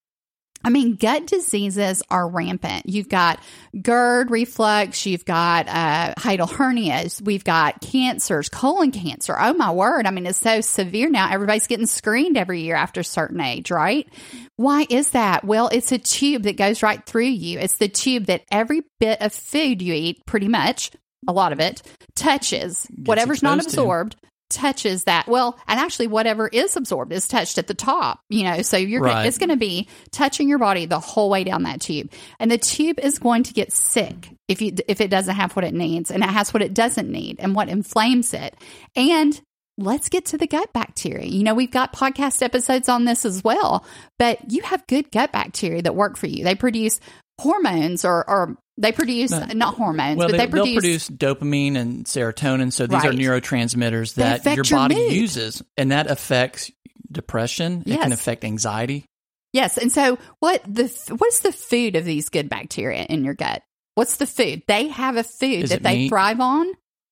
I 0.63 0.69
mean, 0.69 0.95
gut 0.95 1.27
diseases 1.27 2.01
are 2.09 2.27
rampant. 2.27 2.87
You've 2.87 3.09
got 3.09 3.39
GERD, 3.79 4.31
reflux, 4.31 5.05
you've 5.05 5.25
got 5.25 5.67
uh, 5.67 6.13
hiatal 6.17 6.49
hernias, 6.49 7.21
we've 7.21 7.43
got 7.43 7.79
cancers, 7.81 8.49
colon 8.49 8.91
cancer. 8.91 9.35
Oh 9.39 9.53
my 9.53 9.71
word. 9.71 10.05
I 10.05 10.11
mean, 10.11 10.25
it's 10.25 10.39
so 10.39 10.61
severe 10.61 11.09
now. 11.09 11.31
Everybody's 11.31 11.67
getting 11.67 11.85
screened 11.85 12.37
every 12.37 12.61
year 12.61 12.75
after 12.75 13.01
a 13.01 13.05
certain 13.05 13.39
age, 13.39 13.71
right? 13.71 14.07
Why 14.55 14.87
is 14.89 15.11
that? 15.11 15.43
Well, 15.43 15.69
it's 15.71 15.91
a 15.91 15.99
tube 15.99 16.43
that 16.43 16.57
goes 16.57 16.83
right 16.83 17.05
through 17.05 17.25
you. 17.25 17.59
It's 17.59 17.77
the 17.77 17.87
tube 17.87 18.25
that 18.25 18.43
every 18.51 18.81
bit 18.99 19.21
of 19.21 19.33
food 19.33 19.81
you 19.81 19.93
eat, 19.93 20.25
pretty 20.25 20.47
much, 20.47 20.91
a 21.27 21.31
lot 21.31 21.53
of 21.53 21.59
it, 21.59 21.81
touches. 22.15 22.87
Whatever's 23.05 23.43
not 23.43 23.63
absorbed 23.63 24.15
touches 24.49 25.03
that. 25.05 25.27
Well, 25.27 25.59
and 25.67 25.79
actually 25.79 26.07
whatever 26.07 26.47
is 26.47 26.75
absorbed 26.75 27.11
is 27.11 27.27
touched 27.27 27.57
at 27.57 27.67
the 27.67 27.73
top, 27.73 28.19
you 28.29 28.43
know, 28.43 28.61
so 28.61 28.77
you're 28.77 29.01
gonna- 29.01 29.27
it's 29.27 29.37
going 29.37 29.49
to 29.49 29.57
be 29.57 29.87
touching 30.11 30.47
your 30.49 30.59
body 30.59 30.85
the 30.85 30.99
whole 30.99 31.29
way 31.29 31.43
down 31.43 31.63
that 31.63 31.81
tube. 31.81 32.11
And 32.39 32.49
the 32.49 32.57
tube 32.57 32.99
is 32.99 33.19
going 33.19 33.43
to 33.43 33.53
get 33.53 33.71
sick 33.73 34.29
if 34.47 34.61
you 34.61 34.73
if 34.87 35.01
it 35.01 35.09
doesn't 35.09 35.35
have 35.35 35.55
what 35.55 35.65
it 35.65 35.73
needs 35.73 36.09
and 36.11 36.23
it 36.23 36.29
has 36.29 36.53
what 36.53 36.63
it 36.63 36.73
doesn't 36.73 37.11
need 37.11 37.37
and 37.39 37.55
what 37.55 37.69
inflames 37.69 38.33
it. 38.33 38.55
And 38.95 39.39
let's 39.77 40.09
get 40.09 40.25
to 40.25 40.37
the 40.37 40.47
gut 40.47 40.73
bacteria. 40.73 41.25
You 41.27 41.43
know, 41.43 41.53
we've 41.53 41.69
got 41.69 41.93
podcast 41.93 42.41
episodes 42.41 42.89
on 42.89 43.05
this 43.05 43.25
as 43.25 43.43
well, 43.43 43.85
but 44.17 44.51
you 44.51 44.61
have 44.63 44.87
good 44.87 45.11
gut 45.11 45.31
bacteria 45.31 45.81
that 45.83 45.93
work 45.95 46.17
for 46.17 46.25
you. 46.27 46.43
They 46.43 46.55
produce 46.55 46.99
hormones 47.39 48.05
or 48.05 48.27
or 48.29 48.57
they 48.77 48.91
produce 48.91 49.31
No. 49.31 49.45
not 49.53 49.75
hormones, 49.75 50.17
Well, 50.17 50.27
but 50.27 50.37
they, 50.37 50.45
they, 50.45 50.51
produce, 50.51 50.73
produce 50.75 51.09
dopamine 51.09 51.75
and 51.77 52.05
serotonin. 52.05 52.71
So 52.71 52.85
these 52.87 53.03
are 53.03 53.11
neurotransmitters 53.11 54.13
They 54.15 54.23
that 54.23 54.45
your 54.45 54.55
your 54.65 54.79
body 54.79 54.95
mood. 54.95 55.11
uses, 55.13 55.63
and 55.77 55.91
that 55.91 56.09
affects 56.09 56.71
depression. 57.11 57.83
It 57.85 57.99
can 57.99 58.11
affect 58.11 58.43
anxiety. 58.43 59.05
Yes, 59.53 59.77
and 59.77 59.91
so 59.91 60.17
what 60.39 60.61
the 60.67 60.85
what's 61.17 61.39
the 61.39 61.51
food 61.51 61.95
of 61.95 62.05
these 62.05 62.29
good 62.29 62.49
bacteria 62.49 63.03
in 63.03 63.23
your 63.23 63.33
gut? 63.33 63.63
What's 63.95 64.17
the 64.17 64.27
food? 64.27 64.61
They 64.67 64.89
have 64.89 65.15
a 65.17 65.23
food 65.23 65.63
Is 65.63 65.69
that 65.71 65.81
they 65.81 65.95
meat? 65.97 66.09
thrive 66.09 66.39
on. 66.39 66.67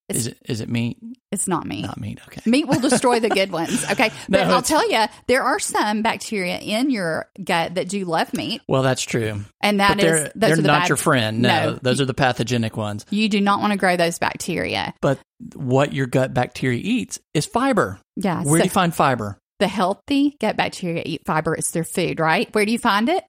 Is 0.08 0.28
it 0.28 0.38
is 0.46 0.62
it 0.62 0.70
meat? 0.70 0.98
It's 1.32 1.48
not 1.48 1.66
meat. 1.66 1.82
Not 1.82 2.00
meat. 2.00 2.20
Okay. 2.28 2.42
Meat 2.46 2.68
will 2.68 2.80
destroy 2.80 3.20
the 3.20 3.30
good 3.30 3.52
ones. 3.62 3.84
Okay. 3.92 4.12
But 4.30 4.42
I'll 4.42 4.62
tell 4.62 4.88
you, 4.90 5.06
there 5.28 5.42
are 5.42 5.58
some 5.60 6.04
bacteria 6.04 6.60
in 6.60 6.92
your 6.92 7.28
gut 7.44 7.76
that 7.76 7.90
do 7.90 8.06
love 8.06 8.32
meat. 8.34 8.62
Well, 8.68 8.84
that's 8.84 9.02
true. 9.02 9.42
And 9.62 9.80
that 9.80 9.98
they're, 9.98 10.28
is 10.28 10.32
they're 10.36 10.54
are 10.54 10.56
the 10.58 10.62
not 10.62 10.82
bad- 10.82 10.90
your 10.90 10.98
friend. 10.98 11.42
No, 11.42 11.72
No. 11.72 11.80
those 11.82 12.00
are 12.02 12.06
the 12.06 12.14
pathogenic 12.14 12.78
ones. 12.78 13.06
You 13.10 13.28
do 13.30 13.42
not 13.42 13.62
want 13.62 13.72
to 13.74 13.78
grow 13.80 13.98
those 13.98 14.20
bacteria. 14.20 14.94
But 15.02 15.18
what 15.56 15.92
your 15.92 16.06
gut 16.06 16.34
bacteria 16.36 16.80
eats 16.84 17.20
is 17.34 17.46
fiber. 17.48 18.00
Yeah. 18.16 18.44
Where 18.44 18.60
so 18.60 18.64
do 18.64 18.64
you 18.66 18.70
find 18.70 18.94
fiber? 18.96 19.38
the 19.60 19.68
healthy 19.70 20.36
gut 20.40 20.58
bacteria 20.58 21.02
eat 21.06 21.26
fiber. 21.26 21.56
It's 21.56 21.72
their 21.72 21.84
food, 21.86 22.20
right? 22.20 22.54
Where 22.54 22.66
do 22.66 22.72
you 22.74 22.78
find 22.80 23.08
it? 23.10 23.24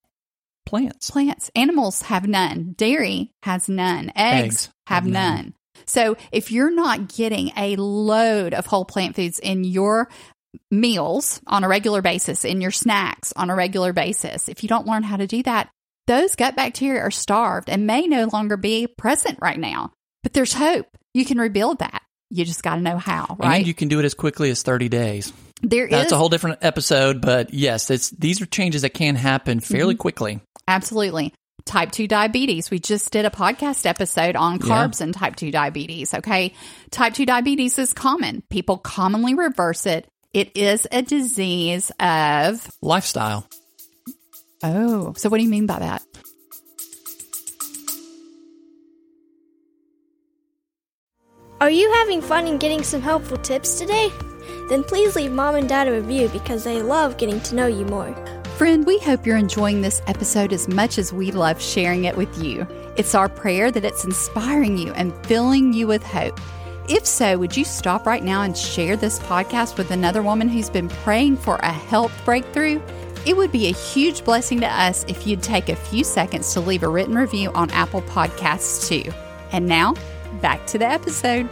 Plants. 0.67 1.11
Plants. 1.11 1.51
Animals 1.55 2.03
have 2.03 2.27
none. 2.27 2.75
Dairy 2.77 3.31
has 3.45 3.69
none. 3.69 4.11
Eggs, 4.17 4.45
Eggs 4.45 4.69
have 4.89 5.05
have 5.05 5.07
none. 5.12 5.35
none. 5.37 5.55
So 5.85 6.17
if 6.33 6.51
you're 6.51 6.71
not 6.75 7.09
getting 7.09 7.53
a 7.57 7.77
load 7.77 8.55
of 8.55 8.67
whole 8.67 8.85
plant 8.85 9.17
foods 9.17 9.39
in 9.39 9.65
your 9.65 10.09
meals 10.71 11.41
on 11.47 11.65
a 11.65 11.69
regular 11.69 12.03
basis, 12.03 12.45
in 12.45 12.61
your 12.61 12.71
snacks 12.71 13.33
on 13.37 13.51
a 13.51 13.55
regular 13.55 13.93
basis, 13.93 14.49
if 14.49 14.62
you 14.62 14.69
don't 14.69 14.87
learn 14.87 15.03
how 15.03 15.17
to 15.17 15.27
do 15.27 15.43
that, 15.45 15.69
those 16.07 16.37
gut 16.37 16.57
bacteria 16.57 17.01
are 17.03 17.11
starved 17.11 17.69
and 17.69 17.87
may 17.87 18.07
no 18.07 18.25
longer 18.33 18.57
be 18.57 18.87
present 18.87 19.39
right 19.41 19.59
now. 19.59 19.93
But 20.23 20.33
there's 20.33 20.53
hope. 20.53 20.87
You 21.15 21.25
can 21.25 21.39
rebuild 21.39 21.81
that. 21.81 22.03
You 22.31 22.45
just 22.45 22.62
got 22.62 22.77
to 22.77 22.81
know 22.81 22.99
how, 22.99 23.37
right? 23.39 23.59
And 23.59 23.67
you 23.67 23.75
can 23.75 23.89
do 23.89 23.99
it 24.01 24.05
as 24.05 24.15
quickly 24.15 24.51
as 24.51 24.62
30 24.62 24.89
days. 24.89 25.33
there 25.62 25.89
That's 25.89 26.07
is 26.07 26.12
a 26.12 26.17
whole 26.17 26.29
different 26.29 26.59
episode, 26.62 27.21
but 27.21 27.55
yes, 27.55 27.91
it's 27.91 28.11
these 28.11 28.41
are 28.43 28.47
changes 28.47 28.83
that 28.83 28.91
can 28.91 29.15
happen 29.15 29.61
fairly 29.61 29.95
Mm-hmm. 29.95 30.01
quickly. 30.01 30.41
Absolutely. 30.67 31.33
Type 31.66 31.90
2 31.90 32.07
diabetes. 32.07 32.70
We 32.70 32.79
just 32.79 33.11
did 33.11 33.24
a 33.26 33.31
podcast 33.31 33.87
episode 33.87 34.37
on 34.37 34.55
Yeah. 34.55 34.87
carbs 34.87 35.00
and 35.00 35.12
type 35.12 35.35
2 35.37 35.50
diabetes. 35.50 36.14
Okay. 36.14 36.55
Type 36.90 37.12
2 37.12 37.26
diabetes 37.26 37.79
is 37.79 37.92
common. 37.92 38.42
People 38.48 38.79
commonly 38.79 39.35
reverse 39.35 39.85
it. 39.85 40.07
It 40.33 40.52
is 40.57 40.87
a 40.92 41.02
disease 41.02 41.90
of. 41.98 42.70
Lifestyle. 42.81 43.48
Oh, 44.62 45.12
so 45.16 45.29
what 45.29 45.38
do 45.38 45.42
you 45.42 45.50
mean 45.50 45.66
by 45.66 45.81
that? 45.81 46.02
Are 51.61 51.70
you 51.70 51.90
having 51.94 52.20
fun 52.20 52.46
and 52.46 52.61
getting 52.61 52.83
some 52.83 53.00
helpful 53.00 53.38
tips 53.38 53.79
today? 53.79 54.11
Then 54.68 54.85
please 54.85 55.16
leave 55.16 55.33
mom 55.33 55.55
and 55.55 55.68
dad 55.68 55.88
a 55.88 55.92
review 55.92 56.29
because 56.29 56.64
they 56.64 56.83
love 56.83 57.16
getting 57.16 57.40
to 57.42 57.55
know 57.55 57.66
you 57.66 57.85
more. 57.87 58.14
Friend, 58.57 58.87
we 58.87 58.99
hope 59.01 59.27
you're 59.27 59.37
enjoying 59.37 59.83
this 59.83 60.01
episode 60.07 60.51
as 60.51 60.66
much 60.66 60.97
as 60.97 61.12
we 61.12 61.31
love 61.31 61.61
sharing 61.61 62.07
it 62.07 62.16
with 62.16 62.42
you. 62.42 62.66
It's 62.97 63.14
our 63.14 63.29
prayer 63.29 63.71
that 63.71 63.85
it's 63.85 64.03
inspiring 64.03 64.79
you 64.79 64.95
and 64.95 65.12
filling 65.27 65.75
you 65.75 65.87
with 65.87 66.03
hope. 66.03 66.40
If 66.88 67.05
so, 67.07 67.37
would 67.37 67.55
you 67.55 67.66
stop 67.66 68.07
right 68.07 68.25
now 68.25 68.40
and 68.45 68.57
share 68.57 68.97
this 68.97 69.19
podcast 69.19 69.77
with 69.77 69.90
another 69.90 70.23
woman 70.23 70.49
who's 70.49 70.71
been 70.71 70.88
praying 70.88 71.37
for 71.37 71.57
a 71.57 71.71
health 71.71 72.11
breakthrough? 72.25 72.81
It 73.27 73.37
would 73.37 73.53
be 73.53 73.66
a 73.66 73.73
huge 73.73 74.25
blessing 74.25 74.61
to 74.61 74.66
us 74.66 75.05
if 75.07 75.27
you'd 75.27 75.42
take 75.42 75.69
a 75.69 75.77
few 75.77 76.03
seconds 76.03 76.51
to 76.55 76.61
leave 76.61 76.83
a 76.83 76.88
written 76.88 77.14
review 77.14 77.51
on 77.53 77.71
Apple 77.73 78.01
Podcasts 78.01 78.88
too. 78.88 79.12
And 79.53 79.66
now, 79.66 79.97
back 80.40 80.66
to 80.69 80.79
the 80.79 80.87
episode. 80.87 81.47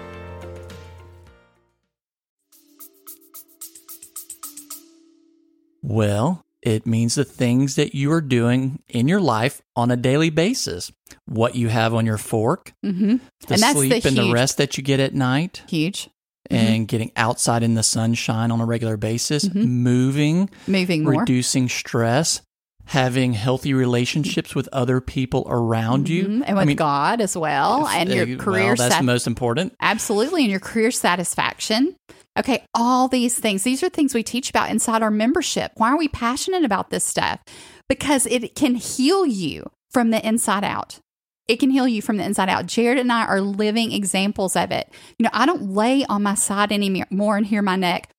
Well, 5.82 6.43
it 6.64 6.86
means 6.86 7.14
the 7.14 7.24
things 7.24 7.76
that 7.76 7.94
you 7.94 8.10
are 8.12 8.20
doing 8.22 8.80
in 8.88 9.06
your 9.06 9.20
life 9.20 9.60
on 9.76 9.90
a 9.90 9.96
daily 9.96 10.30
basis. 10.30 10.90
What 11.26 11.54
you 11.54 11.68
have 11.68 11.92
on 11.94 12.06
your 12.06 12.18
fork, 12.18 12.72
Mm-hmm. 12.84 13.06
the 13.06 13.54
And 13.54 13.62
that's 13.62 13.74
the 13.74 13.88
sleep 13.88 14.04
and 14.04 14.16
the 14.16 14.32
rest 14.32 14.56
that 14.58 14.76
you 14.76 14.82
get 14.82 14.98
at 15.00 15.14
night, 15.14 15.62
Huge. 15.68 16.08
and 16.50 16.88
getting 16.88 17.12
outside 17.16 17.62
in 17.62 17.74
the 17.74 17.82
sunshine 17.82 18.50
on 18.50 18.60
a 18.60 18.64
regular 18.66 18.96
basis, 18.96 19.44
Mhm. 19.44 19.64
moving, 19.66 20.50
Moving 20.66 21.04
more. 21.04 21.20
reducing 21.20 21.68
stress, 21.68 22.40
having 22.86 23.32
healthy 23.32 23.72
relationships 23.72 24.54
with 24.54 24.68
other 24.72 25.00
people 25.00 25.46
around 25.48 26.08
you. 26.08 26.24
Mhm. 26.24 26.42
And 26.46 26.56
with 26.56 26.62
I 26.62 26.64
mean, 26.64 26.76
God 26.76 27.20
as 27.22 27.34
well, 27.36 27.86
and 27.88 28.10
your 28.10 28.36
career 28.36 28.66
well, 28.68 28.76
that's 28.76 28.94
sat- 28.94 29.00
the 29.00 29.06
most 29.06 29.26
important. 29.26 29.74
Absolutely. 29.80 30.42
And 30.42 30.50
your 30.50 30.60
career 30.60 30.90
satisfaction. 30.90 31.96
Okay. 32.38 32.64
All 32.74 33.08
these 33.08 33.38
things, 33.38 33.62
these 33.62 33.82
are 33.82 33.88
things 33.88 34.14
we 34.14 34.22
teach 34.22 34.50
about 34.50 34.70
inside 34.70 35.02
our 35.02 35.10
membership. 35.10 35.72
Why 35.76 35.90
are 35.90 35.98
we 35.98 36.08
passionate 36.08 36.64
about 36.64 36.90
this 36.90 37.04
stuff? 37.04 37.40
Because 37.88 38.26
it 38.26 38.54
can 38.54 38.74
heal 38.74 39.24
you 39.24 39.70
from 39.92 40.10
the 40.10 40.26
inside 40.26 40.64
out. 40.64 40.98
It 41.46 41.60
can 41.60 41.70
heal 41.70 41.86
you 41.86 42.00
from 42.00 42.16
the 42.16 42.24
inside 42.24 42.48
out. 42.48 42.66
Jared 42.66 42.98
and 42.98 43.12
I 43.12 43.26
are 43.26 43.40
living 43.40 43.92
examples 43.92 44.56
of 44.56 44.70
it. 44.70 44.90
You 45.18 45.24
know, 45.24 45.30
I 45.32 45.46
don't 45.46 45.70
lay 45.70 46.04
on 46.06 46.22
my 46.22 46.34
side 46.34 46.72
anymore 46.72 47.36
and 47.36 47.46
hear 47.46 47.62
my 47.62 47.76
neck. 47.76 48.10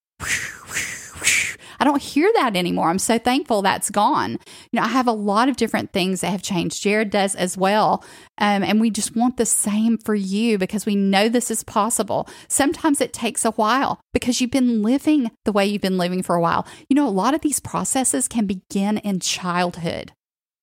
I 1.79 1.83
don't 1.83 2.01
hear 2.01 2.29
that 2.35 2.55
anymore. 2.55 2.89
I'm 2.89 2.99
so 2.99 3.17
thankful 3.17 3.61
that's 3.61 3.89
gone. 3.89 4.31
You 4.71 4.79
know, 4.79 4.83
I 4.83 4.87
have 4.87 5.07
a 5.07 5.13
lot 5.13 5.49
of 5.49 5.57
different 5.57 5.93
things 5.93 6.21
that 6.21 6.31
have 6.31 6.41
changed. 6.41 6.81
Jared 6.81 7.09
does 7.09 7.35
as 7.35 7.57
well. 7.57 8.03
Um, 8.37 8.63
and 8.63 8.81
we 8.81 8.89
just 8.89 9.15
want 9.15 9.37
the 9.37 9.45
same 9.45 9.97
for 9.97 10.15
you 10.15 10.57
because 10.57 10.85
we 10.85 10.95
know 10.95 11.29
this 11.29 11.51
is 11.51 11.63
possible. 11.63 12.27
Sometimes 12.47 13.01
it 13.01 13.13
takes 13.13 13.45
a 13.45 13.51
while 13.51 13.99
because 14.13 14.41
you've 14.41 14.51
been 14.51 14.81
living 14.81 15.31
the 15.45 15.51
way 15.51 15.65
you've 15.65 15.81
been 15.81 15.97
living 15.97 16.23
for 16.23 16.35
a 16.35 16.41
while. 16.41 16.67
You 16.89 16.95
know, 16.95 17.07
a 17.07 17.09
lot 17.09 17.33
of 17.33 17.41
these 17.41 17.59
processes 17.59 18.27
can 18.27 18.45
begin 18.45 18.97
in 18.99 19.19
childhood. 19.19 20.11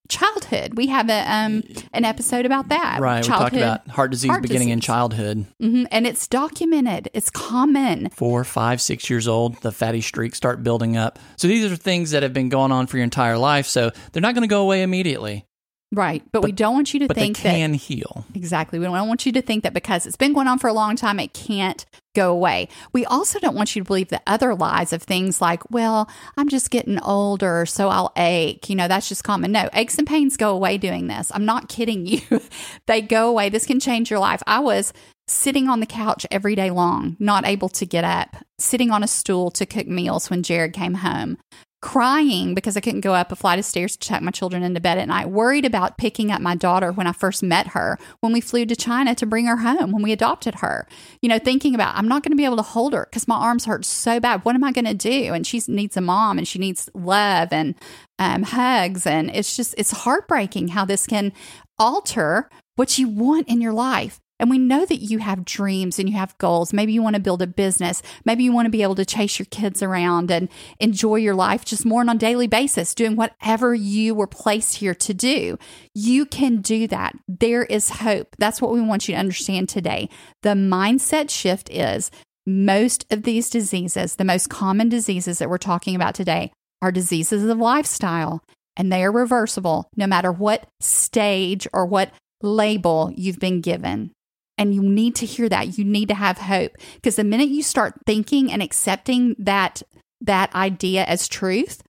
Childhood. 0.08 0.76
We 0.76 0.88
have 0.88 1.08
a 1.08 1.20
um 1.32 1.62
an 1.92 2.04
episode 2.04 2.44
about 2.44 2.68
that. 2.68 3.00
Right. 3.00 3.22
We 3.22 3.28
talked 3.28 3.52
Childhood. 3.54 3.62
about 3.62 3.88
heart 3.88 4.10
disease 4.10 4.30
heart 4.30 4.42
beginning 4.42 4.68
in 4.70 4.78
disease. 4.78 4.86
childhood. 4.86 5.46
Mhm. 5.62 5.86
and 5.90 6.06
it's 6.06 6.26
documented. 6.26 7.08
It's 7.14 7.30
common. 7.30 8.08
Four, 8.10 8.44
five, 8.44 8.80
six 8.80 9.08
years 9.08 9.26
old, 9.28 9.60
the 9.62 9.72
fatty 9.72 10.00
streaks 10.00 10.36
start 10.36 10.62
building 10.62 10.96
up. 10.96 11.18
So 11.36 11.48
these 11.48 11.70
are 11.70 11.76
things 11.76 12.10
that 12.10 12.22
have 12.22 12.32
been 12.34 12.48
going 12.50 12.72
on 12.72 12.86
for 12.88 12.96
your 12.98 13.04
entire 13.04 13.38
life. 13.38 13.66
So 13.66 13.90
they're 14.12 14.20
not 14.22 14.34
going 14.34 14.42
to 14.42 14.48
go 14.52 14.62
away 14.62 14.82
immediately, 14.82 15.46
Right. 15.94 16.22
But, 16.32 16.42
we 16.42 16.52
don't 16.52 16.74
want 16.74 16.92
you 16.94 17.00
to 17.00 17.06
but 17.06 17.16
they 17.16 17.22
think 17.22 17.38
that 17.42 17.52
can 17.54 17.74
heal. 17.74 18.24
Exactly. 18.34 18.78
We 18.78 18.86
don't 18.86 19.08
want 19.08 19.24
you 19.26 19.32
to 19.32 19.42
think 19.42 19.62
that 19.64 19.74
because 19.74 20.06
it's 20.06 20.16
been 20.16 20.32
going 20.32 20.48
on 20.48 20.58
for 20.58 20.68
a 20.68 20.72
long 20.72 20.96
time, 20.96 21.20
it 21.20 21.32
can't 21.34 21.84
go 22.14 22.32
away. 22.32 22.68
We 22.92 23.04
also 23.06 23.38
don't 23.38 23.54
want 23.54 23.74
you 23.74 23.82
to 23.82 23.86
believe 23.86 24.08
the 24.08 24.22
other 24.26 24.54
lies 24.54 24.92
of 24.92 25.02
things 25.02 25.40
like, 25.40 25.62
well, 25.70 26.08
I'm 26.36 26.48
just 26.48 26.70
getting 26.70 27.00
older, 27.00 27.66
so 27.66 27.88
I'll 27.88 28.12
ache. 28.16 28.68
You 28.68 28.76
know, 28.76 28.88
that's 28.88 29.08
just 29.08 29.24
common. 29.24 29.52
No, 29.52 29.68
aches 29.72 29.98
and 29.98 30.06
pains 30.06 30.36
go 30.36 30.54
away 30.54 30.78
doing 30.78 31.06
this. 31.06 31.30
I'm 31.34 31.44
not 31.44 31.68
kidding 31.68 32.06
you. 32.06 32.20
they 32.86 33.00
go 33.00 33.28
away. 33.28 33.48
This 33.48 33.66
can 33.66 33.80
change 33.80 34.10
your 34.10 34.20
life. 34.20 34.42
I 34.46 34.60
was 34.60 34.92
sitting 35.26 35.68
on 35.68 35.80
the 35.80 35.86
couch 35.86 36.26
every 36.30 36.54
day 36.54 36.70
long, 36.70 37.16
not 37.18 37.46
able 37.46 37.68
to 37.70 37.86
get 37.86 38.04
up, 38.04 38.36
sitting 38.58 38.90
on 38.90 39.02
a 39.02 39.08
stool 39.08 39.50
to 39.52 39.64
cook 39.64 39.86
meals 39.86 40.28
when 40.28 40.42
Jared 40.42 40.72
came 40.72 40.94
home 40.94 41.38
crying 41.82 42.54
because 42.54 42.76
I 42.76 42.80
couldn't 42.80 43.00
go 43.00 43.12
up 43.12 43.30
a 43.30 43.36
flight 43.36 43.58
of 43.58 43.66
stairs 43.66 43.96
to 43.96 44.08
tuck 44.08 44.22
my 44.22 44.30
children 44.30 44.62
into 44.62 44.80
bed 44.80 44.96
at 44.96 45.08
night, 45.08 45.28
worried 45.28 45.66
about 45.66 45.98
picking 45.98 46.30
up 46.30 46.40
my 46.40 46.54
daughter 46.54 46.92
when 46.92 47.06
I 47.06 47.12
first 47.12 47.42
met 47.42 47.68
her, 47.68 47.98
when 48.20 48.32
we 48.32 48.40
flew 48.40 48.64
to 48.64 48.76
China 48.76 49.14
to 49.16 49.26
bring 49.26 49.46
her 49.46 49.58
home, 49.58 49.92
when 49.92 50.02
we 50.02 50.12
adopted 50.12 50.56
her. 50.56 50.86
You 51.20 51.28
know, 51.28 51.38
thinking 51.38 51.74
about, 51.74 51.96
I'm 51.96 52.08
not 52.08 52.22
going 52.22 52.30
to 52.30 52.36
be 52.36 52.46
able 52.46 52.56
to 52.56 52.62
hold 52.62 52.94
her 52.94 53.06
because 53.10 53.28
my 53.28 53.36
arms 53.36 53.66
hurt 53.66 53.84
so 53.84 54.20
bad. 54.20 54.44
What 54.44 54.54
am 54.54 54.64
I 54.64 54.72
going 54.72 54.86
to 54.86 54.94
do? 54.94 55.34
And 55.34 55.46
she 55.46 55.60
needs 55.68 55.96
a 55.96 56.00
mom 56.00 56.38
and 56.38 56.48
she 56.48 56.58
needs 56.58 56.88
love 56.94 57.48
and 57.52 57.74
um, 58.18 58.44
hugs. 58.44 59.06
And 59.06 59.30
it's 59.34 59.56
just, 59.56 59.74
it's 59.76 59.90
heartbreaking 59.90 60.68
how 60.68 60.84
this 60.84 61.06
can 61.06 61.32
alter 61.78 62.48
what 62.76 62.96
you 62.96 63.08
want 63.08 63.48
in 63.48 63.60
your 63.60 63.72
life. 63.72 64.21
And 64.42 64.50
we 64.50 64.58
know 64.58 64.84
that 64.84 64.96
you 64.96 65.18
have 65.18 65.44
dreams 65.44 66.00
and 66.00 66.08
you 66.08 66.16
have 66.16 66.36
goals. 66.38 66.72
Maybe 66.72 66.92
you 66.92 67.00
want 67.00 67.14
to 67.14 67.22
build 67.22 67.42
a 67.42 67.46
business. 67.46 68.02
Maybe 68.24 68.42
you 68.42 68.52
want 68.52 68.66
to 68.66 68.70
be 68.70 68.82
able 68.82 68.96
to 68.96 69.04
chase 69.04 69.38
your 69.38 69.46
kids 69.46 69.84
around 69.84 70.32
and 70.32 70.48
enjoy 70.80 71.16
your 71.16 71.36
life 71.36 71.64
just 71.64 71.86
more 71.86 72.00
on 72.00 72.08
a 72.08 72.16
daily 72.16 72.48
basis, 72.48 72.92
doing 72.92 73.14
whatever 73.14 73.72
you 73.72 74.16
were 74.16 74.26
placed 74.26 74.78
here 74.78 74.96
to 74.96 75.14
do. 75.14 75.58
You 75.94 76.26
can 76.26 76.60
do 76.60 76.88
that. 76.88 77.14
There 77.28 77.62
is 77.62 77.88
hope. 77.88 78.34
That's 78.36 78.60
what 78.60 78.72
we 78.72 78.80
want 78.80 79.06
you 79.06 79.14
to 79.14 79.20
understand 79.20 79.68
today. 79.68 80.08
The 80.42 80.54
mindset 80.54 81.30
shift 81.30 81.70
is 81.70 82.10
most 82.44 83.06
of 83.12 83.22
these 83.22 83.48
diseases, 83.48 84.16
the 84.16 84.24
most 84.24 84.50
common 84.50 84.88
diseases 84.88 85.38
that 85.38 85.48
we're 85.48 85.56
talking 85.58 85.94
about 85.94 86.16
today, 86.16 86.50
are 86.82 86.90
diseases 86.90 87.44
of 87.44 87.58
lifestyle 87.58 88.42
and 88.76 88.90
they 88.90 89.04
are 89.04 89.12
reversible 89.12 89.88
no 89.96 90.08
matter 90.08 90.32
what 90.32 90.66
stage 90.80 91.68
or 91.72 91.86
what 91.86 92.10
label 92.42 93.12
you've 93.14 93.38
been 93.38 93.60
given. 93.60 94.10
And 94.58 94.74
you 94.74 94.82
need 94.82 95.14
to 95.16 95.26
hear 95.26 95.48
that. 95.48 95.78
You 95.78 95.84
need 95.84 96.08
to 96.08 96.14
have 96.14 96.38
hope 96.38 96.72
because 96.94 97.16
the 97.16 97.24
minute 97.24 97.48
you 97.48 97.62
start 97.62 97.94
thinking 98.06 98.52
and 98.52 98.62
accepting 98.62 99.34
that 99.38 99.82
that 100.20 100.54
idea 100.54 101.04
as 101.04 101.26
truth 101.26 101.82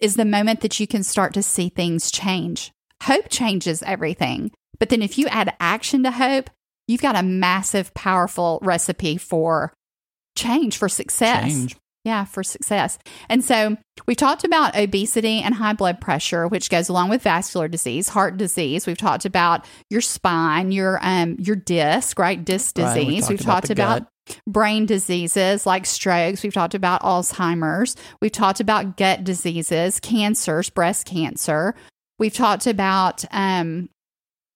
is 0.00 0.14
the 0.14 0.24
moment 0.24 0.60
that 0.60 0.78
you 0.80 0.86
can 0.86 1.02
start 1.02 1.34
to 1.34 1.42
see 1.42 1.68
things 1.68 2.10
change. 2.10 2.72
Hope 3.02 3.28
changes 3.28 3.82
everything. 3.82 4.50
But 4.78 4.88
then 4.88 5.02
if 5.02 5.18
you 5.18 5.26
add 5.28 5.54
action 5.60 6.02
to 6.04 6.10
hope, 6.10 6.50
you've 6.86 7.02
got 7.02 7.16
a 7.16 7.22
massive 7.22 7.92
powerful 7.94 8.60
recipe 8.62 9.16
for 9.16 9.72
change 10.36 10.76
for 10.76 10.88
success. 10.88 11.44
Change. 11.44 11.76
Yeah, 12.06 12.24
for 12.24 12.44
success. 12.44 12.98
And 13.28 13.44
so 13.44 13.76
we've 14.06 14.16
talked 14.16 14.44
about 14.44 14.76
obesity 14.78 15.40
and 15.42 15.52
high 15.56 15.72
blood 15.72 16.00
pressure, 16.00 16.46
which 16.46 16.70
goes 16.70 16.88
along 16.88 17.08
with 17.08 17.20
vascular 17.20 17.66
disease, 17.66 18.08
heart 18.10 18.36
disease. 18.36 18.86
We've 18.86 18.96
talked 18.96 19.24
about 19.24 19.64
your 19.90 20.00
spine, 20.00 20.70
your 20.70 21.00
um 21.02 21.34
your 21.40 21.56
disc, 21.56 22.16
right? 22.16 22.42
Disc 22.44 22.78
Right, 22.78 22.96
we 23.04 23.16
disease. 23.16 23.20
talked 23.22 23.30
we've 23.30 23.40
about 23.40 23.52
talked 23.54 23.70
about 23.70 23.98
gut. 24.28 24.40
brain 24.46 24.86
diseases 24.86 25.66
like 25.66 25.84
strokes. 25.84 26.44
We've 26.44 26.54
talked 26.54 26.74
about 26.76 27.02
Alzheimer's. 27.02 27.96
We've 28.22 28.30
talked 28.30 28.60
about 28.60 28.96
gut 28.96 29.24
diseases, 29.24 29.98
cancers, 29.98 30.70
breast 30.70 31.06
cancer. 31.06 31.74
We've 32.20 32.32
talked 32.34 32.68
about 32.68 33.24
um 33.32 33.88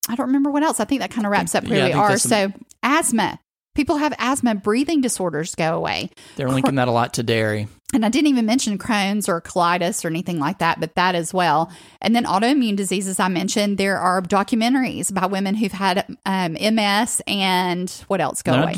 I 0.08 0.14
don't 0.14 0.26
remember 0.28 0.52
what 0.52 0.62
else. 0.62 0.78
I 0.78 0.84
think 0.84 1.00
that 1.00 1.10
kind 1.10 1.26
of 1.26 1.32
wraps 1.32 1.56
up 1.56 1.64
where 1.66 1.78
Yeah, 1.78 1.86
we 1.86 1.92
are. 1.94 2.08
that's 2.10 2.22
So 2.22 2.52
asthma. 2.84 3.40
People 3.74 3.96
have 3.98 4.12
asthma, 4.18 4.54
breathing 4.56 5.00
disorders 5.00 5.54
go 5.54 5.76
away. 5.76 6.10
They're 6.36 6.48
linking 6.48 6.74
that 6.74 6.88
a 6.88 6.92
lot 6.92 7.14
to 7.14 7.22
dairy. 7.22 7.68
And 7.94 8.04
I 8.04 8.08
didn't 8.08 8.28
even 8.28 8.46
mention 8.46 8.78
Crohn's 8.78 9.28
or 9.28 9.40
colitis 9.40 10.04
or 10.04 10.08
anything 10.08 10.38
like 10.38 10.58
that, 10.58 10.80
but 10.80 10.94
that 10.96 11.14
as 11.14 11.32
well. 11.32 11.72
And 12.00 12.14
then 12.14 12.24
autoimmune 12.24 12.76
diseases, 12.76 13.18
I 13.20 13.28
mentioned 13.28 13.78
there 13.78 13.98
are 13.98 14.22
documentaries 14.22 15.10
about 15.10 15.30
women 15.30 15.54
who've 15.54 15.72
had 15.72 16.04
um, 16.26 16.52
MS 16.54 17.22
and 17.26 17.90
what 18.08 18.20
else 18.20 18.42
go 18.42 18.52
Not- 18.56 18.62
away. 18.64 18.74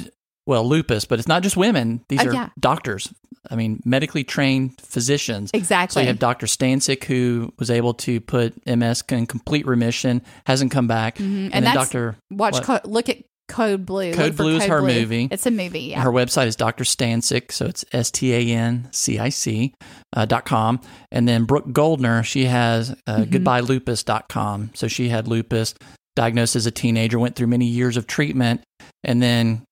well, 0.46 0.66
lupus, 0.68 1.04
but 1.06 1.18
it's 1.18 1.28
not 1.28 1.42
just 1.42 1.56
women. 1.56 2.04
These 2.08 2.20
Oh, 2.22 2.28
are 2.28 2.32
yeah. 2.34 2.48
doctors. 2.60 3.12
I 3.50 3.56
mean, 3.56 3.80
medically 3.84 4.24
trained 4.24 4.80
physicians. 4.80 5.50
Exactly. 5.52 5.94
So 5.94 6.00
you 6.00 6.06
have 6.06 6.18
Dr. 6.20 6.46
Stancic, 6.46 7.04
who 7.04 7.52
was 7.58 7.70
able 7.70 7.94
to 7.94 8.20
put 8.20 8.54
MS 8.66 9.02
in 9.08 9.26
complete 9.26 9.66
remission, 9.66 10.22
hasn't 10.46 10.70
come 10.70 10.86
back. 10.86 11.16
Mhm. 11.16 11.46
And, 11.46 11.54
And 11.54 11.66
then 11.66 11.74
Dr. 11.74 12.16
Watch, 12.30 12.66
what? 12.68 12.88
look 12.88 13.08
at 13.08 13.18
Code 13.52 13.86
Blue. 13.86 14.12
Code 14.14 14.36
Blue 14.36 14.56
is 14.56 14.64
her 14.64 14.80
Blue. 14.80 14.88
movie. 14.88 15.28
It's 15.30 15.46
a 15.46 15.50
movie. 15.50 15.80
Yeah. 15.80 16.00
Her 16.02 16.10
website 16.10 16.46
is 16.46 16.56
Dr. 16.56 16.84
Stancic, 16.84 17.52
so 17.52 17.66
it's 17.66 17.84
S 17.92 18.10
T 18.10 18.32
A 18.34 18.56
N 18.56 18.88
C 18.92 19.18
I 19.18 19.28
C 19.28 19.74
uh, 20.16 20.24
dot 20.24 20.44
com. 20.44 20.80
And 21.10 21.28
then 21.28 21.44
Brooke 21.44 21.72
Goldner, 21.72 22.22
she 22.22 22.44
has 22.46 22.90
uh, 23.06 23.18
Mhm. 23.18 23.30
goodbyelupus.com. 23.30 24.70
So 24.74 24.88
she 24.88 25.08
had 25.08 25.28
lupus, 25.28 25.74
diagnosed 26.16 26.56
as 26.56 26.66
a 26.66 26.70
teenager, 26.70 27.18
went 27.18 27.36
through 27.36 27.46
many 27.48 27.66
years 27.66 27.96
of 27.96 28.06
treatment, 28.06 28.62
and 29.04 29.22
then 29.22 29.62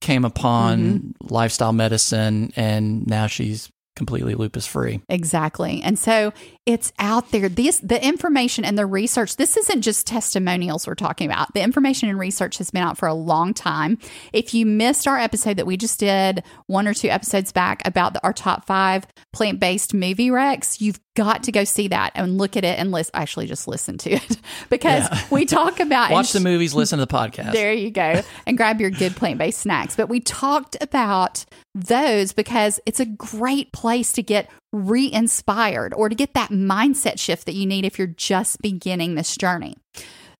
came 0.00 0.24
upon 0.24 0.78
Mm-hmm. 0.80 1.34
lifestyle 1.34 1.72
medicine, 1.72 2.52
and 2.56 3.06
now 3.06 3.26
she's 3.26 3.68
completely 4.00 4.34
lupus 4.34 4.66
free. 4.66 5.02
Exactly. 5.10 5.82
And 5.84 5.98
so 5.98 6.32
it's 6.64 6.90
out 6.98 7.32
there. 7.32 7.50
This 7.50 7.80
the 7.80 8.02
information 8.02 8.64
and 8.64 8.78
the 8.78 8.86
research, 8.86 9.36
this 9.36 9.58
isn't 9.58 9.82
just 9.82 10.06
testimonials 10.06 10.86
we're 10.86 10.94
talking 10.94 11.30
about. 11.30 11.52
The 11.52 11.60
information 11.60 12.08
and 12.08 12.18
research 12.18 12.56
has 12.56 12.70
been 12.70 12.82
out 12.82 12.96
for 12.96 13.06
a 13.06 13.12
long 13.12 13.52
time. 13.52 13.98
If 14.32 14.54
you 14.54 14.64
missed 14.64 15.06
our 15.06 15.18
episode 15.18 15.58
that 15.58 15.66
we 15.66 15.76
just 15.76 16.00
did 16.00 16.42
one 16.66 16.88
or 16.88 16.94
two 16.94 17.08
episodes 17.08 17.52
back 17.52 17.86
about 17.86 18.14
the, 18.14 18.24
our 18.24 18.32
top 18.32 18.64
five 18.64 19.06
plant-based 19.34 19.92
movie 19.92 20.30
recs, 20.30 20.80
you've 20.80 20.98
got 21.16 21.42
to 21.42 21.52
go 21.52 21.64
see 21.64 21.88
that 21.88 22.12
and 22.14 22.38
look 22.38 22.56
at 22.56 22.64
it 22.64 22.78
and 22.78 22.92
listen 22.92 23.10
actually 23.14 23.46
just 23.46 23.66
listen 23.66 23.98
to 23.98 24.10
it 24.12 24.36
because 24.70 25.08
Yeah. 25.10 25.24
we 25.30 25.44
talk 25.44 25.80
about 25.80 26.10
Watch 26.12 26.34
and 26.34 26.44
the 26.44 26.48
movies, 26.48 26.72
listen 26.72 26.98
to 27.00 27.06
the 27.06 27.12
podcast. 27.12 27.52
there 27.52 27.72
you 27.72 27.90
go. 27.90 28.22
And 28.46 28.56
grab 28.56 28.80
your 28.80 28.90
good 28.90 29.16
plant 29.16 29.38
based 29.38 29.58
snacks. 29.60 29.96
But 29.96 30.08
we 30.08 30.20
talked 30.20 30.76
about 30.80 31.44
those 31.74 32.32
because 32.32 32.78
it's 32.86 33.00
a 33.00 33.06
great 33.06 33.72
place 33.72 34.12
to 34.12 34.22
get 34.22 34.48
re 34.72 35.10
inspired 35.12 35.92
or 35.94 36.08
to 36.08 36.14
get 36.14 36.34
that 36.34 36.50
mindset 36.50 37.18
shift 37.18 37.46
that 37.46 37.54
you 37.54 37.66
need 37.66 37.84
if 37.84 37.98
you're 37.98 38.06
just 38.06 38.62
beginning 38.62 39.16
this 39.16 39.36
journey. 39.36 39.76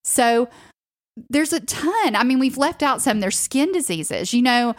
So 0.05 0.49
there's 1.29 1.53
a 1.53 1.61
ton. 1.61 2.17
I 2.17 2.23
mean, 2.23 2.39
we've 2.39 2.57
left 2.57 2.83
out 2.83 3.03
some. 3.03 3.21
There's 3.21 3.39
skin 3.39 3.73
diseases. 3.73 4.33
You 4.33 4.43
know, 4.43 4.75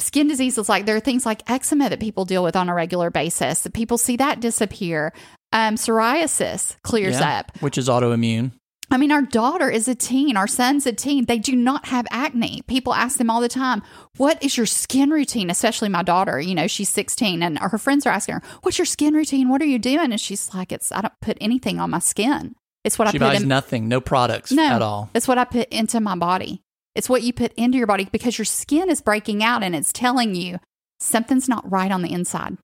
skin 0.00 0.26
diseases 0.28 0.68
like 0.68 0.86
there 0.86 0.96
are 0.96 1.00
things 1.00 1.24
like 1.26 1.48
eczema 1.50 1.88
that 1.90 2.00
people 2.00 2.24
deal 2.24 2.42
with 2.42 2.56
on 2.56 2.68
a 2.68 2.74
regular 2.74 3.10
basis. 3.10 3.60
That 3.62 3.72
people 3.74 3.98
see 3.98 4.16
that 4.16 4.40
disappear. 4.40 5.12
Um, 5.52 5.74
psoriasis 5.76 6.76
clears 6.82 7.18
Yeah, 7.18 7.40
up. 7.40 7.52
which 7.60 7.76
is 7.78 7.88
autoimmune. 7.88 8.52
I 8.92 8.96
mean, 8.96 9.12
our 9.12 9.22
daughter 9.22 9.70
is 9.70 9.86
a 9.86 9.94
teen, 9.94 10.36
our 10.36 10.48
son's 10.48 10.84
a 10.84 10.92
teen. 10.92 11.26
They 11.26 11.38
do 11.38 11.54
not 11.54 11.86
have 11.86 12.06
acne. 12.10 12.62
People 12.66 12.92
ask 12.92 13.18
them 13.18 13.30
all 13.30 13.40
the 13.40 13.48
time, 13.48 13.82
What 14.16 14.42
is 14.42 14.56
your 14.56 14.66
skin 14.66 15.10
routine? 15.10 15.48
Especially 15.48 15.88
my 15.88 16.02
daughter, 16.02 16.40
you 16.40 16.56
know, 16.56 16.66
she's 16.66 16.88
16 16.88 17.40
and 17.42 17.58
her 17.58 17.78
friends 17.78 18.04
are 18.04 18.10
asking 18.10 18.36
her, 18.36 18.42
What's 18.62 18.78
your 18.78 18.86
skin 18.86 19.14
routine? 19.14 19.48
What 19.48 19.62
are 19.62 19.66
you 19.66 19.78
doing? 19.78 20.10
And 20.10 20.20
she's 20.20 20.52
like, 20.54 20.72
It's, 20.72 20.90
I 20.90 21.02
don't 21.02 21.14
put 21.22 21.38
anything 21.40 21.78
on 21.78 21.90
my 21.90 22.00
skin. 22.00 22.56
It's 22.82 22.98
what 22.98 23.08
She 23.10 23.18
I 23.18 23.20
put 23.20 23.26
buys 23.34 23.42
in. 23.42 23.48
nothing, 23.48 23.86
no 23.88 24.00
products 24.00 24.50
no, 24.50 24.64
at 24.64 24.82
all. 24.82 25.10
It's 25.14 25.28
what 25.28 25.38
I 25.38 25.44
put 25.44 25.68
into 25.68 26.00
my 26.00 26.16
body. 26.16 26.62
It's 26.94 27.08
what 27.08 27.22
you 27.22 27.32
put 27.32 27.52
into 27.54 27.78
your 27.78 27.86
body 27.86 28.08
because 28.10 28.38
your 28.38 28.44
skin 28.44 28.90
is 28.90 29.00
breaking 29.00 29.42
out 29.42 29.62
and 29.62 29.74
it's 29.74 29.92
telling 29.92 30.34
you 30.34 30.58
something's 30.98 31.48
not 31.48 31.70
right 31.70 31.90
on 31.90 32.02
the 32.02 32.12
inside. 32.12 32.58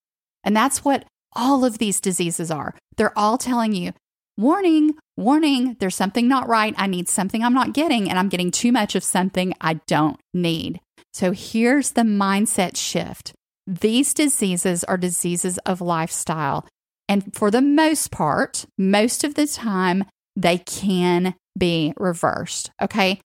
And 0.44 0.56
that's 0.56 0.84
what 0.84 1.04
all 1.34 1.64
of 1.64 1.78
these 1.78 2.00
diseases 2.00 2.50
are. 2.50 2.74
They're 2.96 3.16
all 3.18 3.38
telling 3.38 3.74
you, 3.74 3.92
warning, 4.36 4.94
warning, 5.16 5.76
there's 5.80 5.94
something 5.94 6.28
not 6.28 6.48
right. 6.48 6.74
I 6.76 6.86
need 6.86 7.08
something 7.08 7.42
I'm 7.42 7.54
not 7.54 7.74
getting, 7.74 8.08
and 8.08 8.18
I'm 8.18 8.28
getting 8.28 8.50
too 8.50 8.72
much 8.72 8.94
of 8.94 9.04
something 9.04 9.54
I 9.60 9.74
don't 9.86 10.18
need. 10.32 10.80
So 11.12 11.32
here's 11.32 11.92
the 11.92 12.02
mindset 12.02 12.76
shift 12.76 13.32
these 13.66 14.14
diseases 14.14 14.84
are 14.84 14.96
diseases 14.96 15.58
of 15.66 15.80
lifestyle. 15.80 16.66
And 17.08 17.34
for 17.34 17.50
the 17.50 17.62
most 17.62 18.10
part, 18.10 18.64
most 18.78 19.24
of 19.24 19.34
the 19.34 19.46
time, 19.46 20.04
they 20.36 20.58
can 20.58 21.34
be 21.58 21.92
reversed. 21.96 22.70
Okay. 22.80 23.20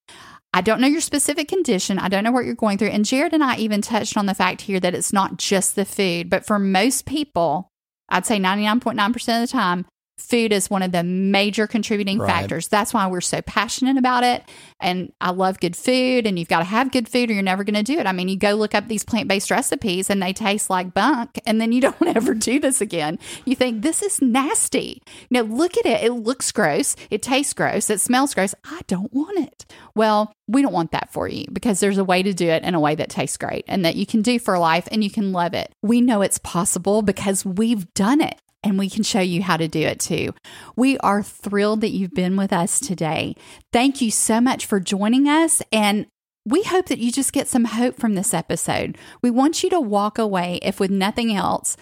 I 0.54 0.62
don't 0.62 0.82
know 0.82 0.88
your 0.88 1.02
specific 1.02 1.48
condition. 1.48 1.98
I 1.98 2.10
don't 2.10 2.24
know 2.24 2.32
what 2.32 2.46
you're 2.46 2.56
going 2.56 2.78
through. 2.78 2.90
And 2.90 3.06
Jared 3.06 3.34
and 3.34 3.44
I 3.44 3.56
even 3.58 3.82
touched 3.82 4.18
on 4.18 4.26
the 4.26 4.34
fact 4.34 4.62
here 4.62 4.80
that 4.82 4.94
it's 4.94 5.14
not 5.14 5.38
just 5.38 5.76
the 5.76 5.86
food, 5.86 6.30
but 6.30 6.46
for 6.46 6.60
most 6.60 7.06
people, 7.06 7.70
I'd 8.10 8.26
say 8.26 8.38
99.9% 8.38 9.16
of 9.16 9.26
the 9.26 9.48
time, 9.48 9.86
food 10.22 10.54
is 10.54 10.70
one 10.70 10.84
of 10.84 10.92
the 10.92 11.04
major 11.04 11.68
contributing 11.68 12.20
Right. 12.20 12.30
factors. 12.30 12.68
That's 12.68 12.94
why 12.94 13.08
we're 13.08 13.22
so 13.22 13.42
passionate 13.42 13.98
about 13.98 14.24
it. 14.24 14.44
And 14.80 15.12
I 15.22 15.32
love 15.32 15.60
good 15.60 15.76
food, 15.76 16.26
and 16.26 16.38
you've 16.40 16.48
got 16.48 16.60
to 16.60 16.66
have 16.66 16.92
good 16.92 17.08
food 17.10 17.30
or 17.30 17.34
you're 17.34 17.44
never 17.44 17.64
going 17.64 17.76
to 17.76 17.84
do 17.84 18.00
it. 18.00 18.06
I 18.08 18.12
mean, 18.12 18.28
you 18.30 18.38
go 18.38 18.54
look 18.54 18.74
up 18.74 18.88
these 18.88 19.04
plant 19.04 19.28
based 19.28 19.52
recipes 19.52 20.10
and 20.10 20.22
they 20.22 20.34
taste 20.34 20.70
like 20.70 20.94
bunk, 20.94 21.40
and 21.46 21.60
then 21.60 21.72
you 21.72 21.82
don't 21.82 22.02
ever 22.16 22.34
do 22.34 22.60
this 22.60 22.82
again. 22.82 23.20
You 23.46 23.56
think, 23.56 23.82
this 23.82 24.02
is 24.02 24.22
nasty. 24.22 25.02
You 25.30 25.44
know, 25.44 25.54
look 25.56 25.78
at 25.78 25.86
it. 25.86 26.04
It 26.04 26.14
looks 26.14 26.52
gross. 26.52 26.96
It 27.10 27.22
tastes 27.22 27.54
gross. 27.54 27.90
It 27.90 28.00
smells 28.02 28.34
gross. 28.34 28.56
I 28.66 28.82
don't 28.88 29.14
want 29.14 29.40
it. 29.40 29.66
Well, 29.96 30.34
we 30.48 30.62
don't 30.62 30.74
want 30.74 30.92
that 30.92 31.12
for 31.14 31.28
you 31.28 31.46
because 31.52 31.80
there's 31.80 31.98
a 31.98 32.04
way 32.04 32.24
to 32.24 32.34
do 32.34 32.48
it 32.48 32.64
in 32.64 32.76
a 32.76 32.80
way 32.80 32.96
that 32.96 33.10
tastes 33.10 33.38
great 33.38 33.66
and 33.68 33.86
that 33.86 33.96
you 33.96 34.06
can 34.06 34.22
do 34.22 34.38
for 34.40 34.58
life 34.60 34.88
and 34.92 35.04
you 35.04 35.10
can 35.10 35.32
love 35.32 35.54
it. 35.54 35.74
We 35.82 36.02
know 36.02 36.22
it's 36.22 36.38
possible 36.40 37.02
because 37.02 37.46
we've 37.46 37.92
done 37.94 38.20
it 38.22 38.40
and 38.64 38.78
we 38.78 38.90
can 38.90 39.04
show 39.04 39.20
you 39.20 39.42
how 39.42 39.58
to 39.58 39.68
do 39.68 39.80
it 39.80 40.00
too. 40.00 40.34
We 40.76 40.98
are 41.00 41.24
thrilled 41.24 41.82
that 41.82 41.92
you've 41.92 42.14
been 42.14 42.38
with 42.38 42.54
us 42.54 42.80
today. 42.80 43.36
Thank 43.74 44.02
you 44.02 44.12
so 44.12 44.40
much 44.40 44.66
for 44.66 44.80
joining 44.80 45.28
us 45.28 45.62
and 45.72 46.06
we 46.46 46.64
hope 46.64 46.88
that 46.88 47.00
you 47.00 47.12
just 47.12 47.34
get 47.34 47.48
some 47.48 47.66
hope 47.66 48.00
from 48.00 48.16
this 48.16 48.34
episode. 48.34 48.98
We 49.22 49.30
want 49.30 49.64
you 49.64 49.70
to 49.72 49.80
walk 49.80 50.18
away, 50.18 50.60
if 50.64 50.80
with 50.80 50.90
nothing 50.90 51.34
else, 51.34 51.78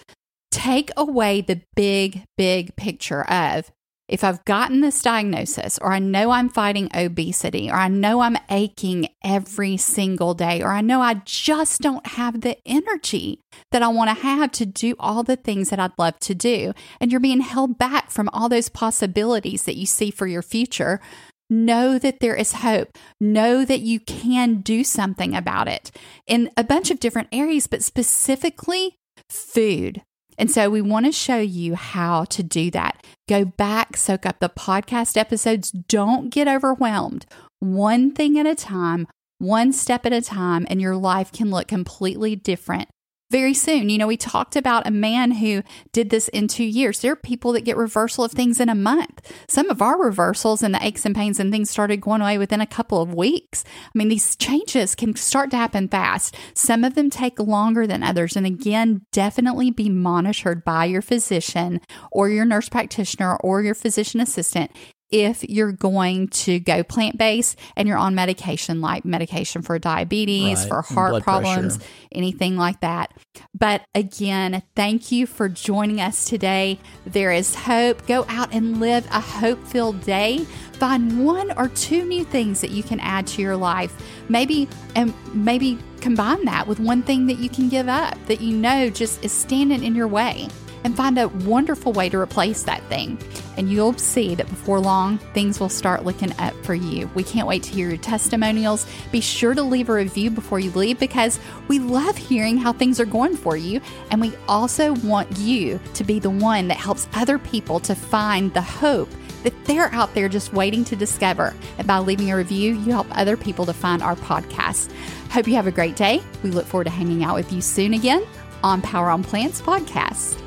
take 0.50 0.90
away 0.96 1.40
the 1.40 1.62
big, 1.74 2.24
big 2.36 2.76
picture 2.76 3.22
of 3.24 3.70
if 4.10 4.24
I've 4.24 4.44
gotten 4.44 4.80
this 4.80 5.00
diagnosis, 5.00 5.78
or 5.78 5.92
I 5.92 6.00
know 6.00 6.32
I'm 6.32 6.48
fighting 6.48 6.90
obesity, 6.94 7.70
or 7.70 7.76
I 7.76 7.86
know 7.86 8.20
I'm 8.20 8.36
aching 8.50 9.08
every 9.22 9.76
single 9.76 10.34
day, 10.34 10.60
or 10.60 10.72
I 10.72 10.80
know 10.80 11.00
I 11.00 11.22
just 11.24 11.80
don't 11.80 12.04
have 12.08 12.40
the 12.40 12.58
energy 12.66 13.40
that 13.70 13.82
I 13.82 13.88
want 13.88 14.10
to 14.10 14.22
have 14.22 14.50
to 14.52 14.66
do 14.66 14.96
all 14.98 15.22
the 15.22 15.36
things 15.36 15.70
that 15.70 15.78
I'd 15.78 15.96
love 15.96 16.18
to 16.20 16.34
do, 16.34 16.72
and 17.00 17.12
you're 17.12 17.20
being 17.20 17.40
held 17.40 17.78
back 17.78 18.10
from 18.10 18.28
all 18.32 18.48
those 18.48 18.68
possibilities 18.68 19.62
that 19.62 19.76
you 19.76 19.86
see 19.86 20.10
for 20.10 20.26
your 20.26 20.42
future, 20.42 21.00
know 21.48 21.96
that 21.96 22.18
there 22.18 22.34
is 22.34 22.52
hope. 22.52 22.98
Know 23.20 23.64
that 23.64 23.80
you 23.80 24.00
can 24.00 24.60
do 24.60 24.82
something 24.82 25.36
about 25.36 25.68
it 25.68 25.92
in 26.26 26.50
a 26.56 26.64
bunch 26.64 26.90
of 26.90 26.98
different 26.98 27.28
areas, 27.30 27.68
but 27.68 27.84
specifically 27.84 28.96
food. 29.28 30.02
And 30.40 30.50
so 30.50 30.70
we 30.70 30.80
want 30.80 31.04
to 31.04 31.12
show 31.12 31.36
you 31.36 31.74
how 31.74 32.24
to 32.24 32.42
do 32.42 32.70
that. 32.70 33.04
Go 33.28 33.44
back, 33.44 33.98
soak 33.98 34.24
up 34.24 34.40
the 34.40 34.48
podcast 34.48 35.18
episodes. 35.18 35.70
Don't 35.70 36.30
get 36.30 36.48
overwhelmed. 36.48 37.26
One 37.58 38.10
thing 38.10 38.38
at 38.38 38.46
a 38.46 38.54
time, 38.54 39.06
one 39.36 39.70
step 39.74 40.06
at 40.06 40.14
a 40.14 40.22
time, 40.22 40.66
and 40.70 40.80
your 40.80 40.96
life 40.96 41.30
can 41.30 41.50
look 41.50 41.68
completely 41.68 42.36
different 42.36 42.88
very 43.30 43.54
soon. 43.54 43.88
You 43.88 43.98
know, 43.98 44.06
we 44.06 44.16
talked 44.16 44.56
about 44.56 44.86
a 44.86 44.90
man 44.90 45.32
who 45.32 45.62
did 45.92 46.10
this 46.10 46.28
in 46.28 46.48
two 46.48 46.64
years. 46.64 47.00
There 47.00 47.12
are 47.12 47.16
people 47.16 47.52
that 47.52 47.64
get 47.64 47.76
reversal 47.76 48.24
of 48.24 48.32
things 48.32 48.60
in 48.60 48.68
a 48.68 48.74
month. 48.74 49.32
Some 49.48 49.70
of 49.70 49.80
our 49.80 50.00
reversals 50.00 50.62
and 50.62 50.74
the 50.74 50.84
aches 50.84 51.06
and 51.06 51.14
pains 51.14 51.38
and 51.38 51.52
things 51.52 51.70
started 51.70 52.00
going 52.00 52.20
away 52.20 52.38
within 52.38 52.60
a 52.60 52.66
couple 52.66 53.00
of 53.00 53.14
weeks. 53.14 53.64
I 53.86 53.90
mean, 53.94 54.08
these 54.08 54.36
changes 54.36 54.94
can 54.94 55.14
start 55.16 55.50
to 55.52 55.56
happen 55.56 55.88
fast. 55.88 56.36
Some 56.54 56.84
of 56.84 56.94
them 56.94 57.10
take 57.10 57.38
longer 57.38 57.86
than 57.86 58.02
others. 58.02 58.36
And 58.36 58.46
again, 58.46 59.02
definitely 59.12 59.70
be 59.70 59.88
monitored 59.88 60.64
by 60.64 60.86
your 60.86 61.02
physician 61.02 61.80
or 62.10 62.28
your 62.28 62.44
nurse 62.44 62.68
practitioner 62.68 63.36
or 63.36 63.62
your 63.62 63.74
physician 63.74 64.20
assistant 64.20 64.70
if 65.10 65.42
you're 65.48 65.72
going 65.72 66.28
to 66.28 66.60
go 66.60 66.82
plant 66.82 67.18
based 67.18 67.58
and 67.76 67.88
you're 67.88 67.98
on 67.98 68.14
medication, 68.14 68.80
like 68.80 69.04
medication 69.04 69.62
for 69.62 69.78
diabetes, 69.78 70.60
Right, 70.60 70.68
for 70.68 70.82
heart 70.82 71.10
blood 71.10 71.22
problems, 71.22 71.78
pressure. 71.78 71.92
anything 72.12 72.56
like 72.56 72.80
that. 72.80 73.12
But 73.54 73.82
again, 73.94 74.62
thank 74.76 75.10
you 75.10 75.26
for 75.26 75.48
joining 75.48 76.00
us 76.00 76.24
today. 76.24 76.78
There 77.06 77.32
is 77.32 77.54
hope. 77.54 78.06
Go 78.06 78.24
out 78.28 78.52
and 78.52 78.80
live 78.80 79.06
a 79.06 79.20
hope 79.20 79.64
filled 79.66 80.00
day. 80.02 80.38
Find 80.74 81.24
one 81.24 81.50
or 81.58 81.68
two 81.68 82.04
new 82.04 82.24
things 82.24 82.60
that 82.60 82.70
you 82.70 82.82
can 82.82 83.00
add 83.00 83.26
to 83.28 83.42
your 83.42 83.56
life. 83.56 83.94
Maybe 84.28 84.68
and 84.94 85.12
maybe 85.34 85.78
combine 86.00 86.44
that 86.46 86.66
with 86.66 86.80
one 86.80 87.02
thing 87.02 87.26
that 87.26 87.38
you 87.38 87.48
can 87.50 87.68
give 87.68 87.88
up 87.88 88.16
that 88.26 88.40
you 88.40 88.56
know 88.56 88.88
just 88.88 89.22
is 89.22 89.32
standing 89.32 89.84
in 89.84 89.94
your 89.94 90.08
way 90.08 90.48
and 90.84 90.96
find 90.96 91.18
a 91.18 91.28
wonderful 91.28 91.92
way 91.92 92.08
to 92.08 92.18
replace 92.18 92.62
that 92.64 92.82
thing. 92.84 93.18
And 93.56 93.70
you'll 93.70 93.98
see 93.98 94.34
that 94.34 94.48
before 94.48 94.80
long, 94.80 95.18
things 95.34 95.60
will 95.60 95.68
start 95.68 96.04
looking 96.04 96.32
up 96.38 96.54
for 96.64 96.74
you. 96.74 97.10
We 97.14 97.22
can't 97.22 97.46
wait 97.46 97.62
to 97.64 97.72
hear 97.72 97.88
your 97.88 97.98
testimonials. 97.98 98.86
Be 99.12 99.20
sure 99.20 99.54
to 99.54 99.62
leave 99.62 99.88
a 99.88 99.94
review 99.94 100.30
before 100.30 100.60
you 100.60 100.70
leave 100.70 100.98
because 100.98 101.38
we 101.68 101.78
love 101.78 102.16
hearing 102.16 102.56
how 102.56 102.72
things 102.72 103.00
are 103.00 103.04
going 103.04 103.36
for 103.36 103.56
you. 103.56 103.80
And 104.10 104.20
we 104.20 104.32
also 104.48 104.94
want 104.96 105.38
you 105.38 105.80
to 105.94 106.04
be 106.04 106.18
the 106.18 106.30
one 106.30 106.68
that 106.68 106.78
helps 106.78 107.08
other 107.14 107.38
people 107.38 107.80
to 107.80 107.94
find 107.94 108.52
the 108.54 108.62
hope 108.62 109.10
that 109.42 109.64
they're 109.64 109.92
out 109.92 110.14
there 110.14 110.28
just 110.28 110.52
waiting 110.52 110.84
to 110.84 110.96
discover. 110.96 111.54
And 111.78 111.86
by 111.86 111.98
leaving 111.98 112.30
a 112.30 112.36
review, 112.36 112.74
you 112.74 112.92
help 112.92 113.06
other 113.10 113.36
people 113.36 113.66
to 113.66 113.72
find 113.72 114.02
our 114.02 114.16
podcast. 114.16 114.92
Hope 115.30 115.46
you 115.46 115.54
have 115.54 115.66
a 115.66 115.72
great 115.72 115.96
day. 115.96 116.22
We 116.42 116.50
look 116.50 116.66
forward 116.66 116.84
to 116.84 116.90
hanging 116.90 117.24
out 117.24 117.34
with 117.34 117.52
you 117.52 117.60
soon 117.60 117.94
again 117.94 118.26
on 118.62 118.82
Power 118.82 119.10
on 119.10 119.24
Plants 119.24 119.60
podcast. 119.60 120.38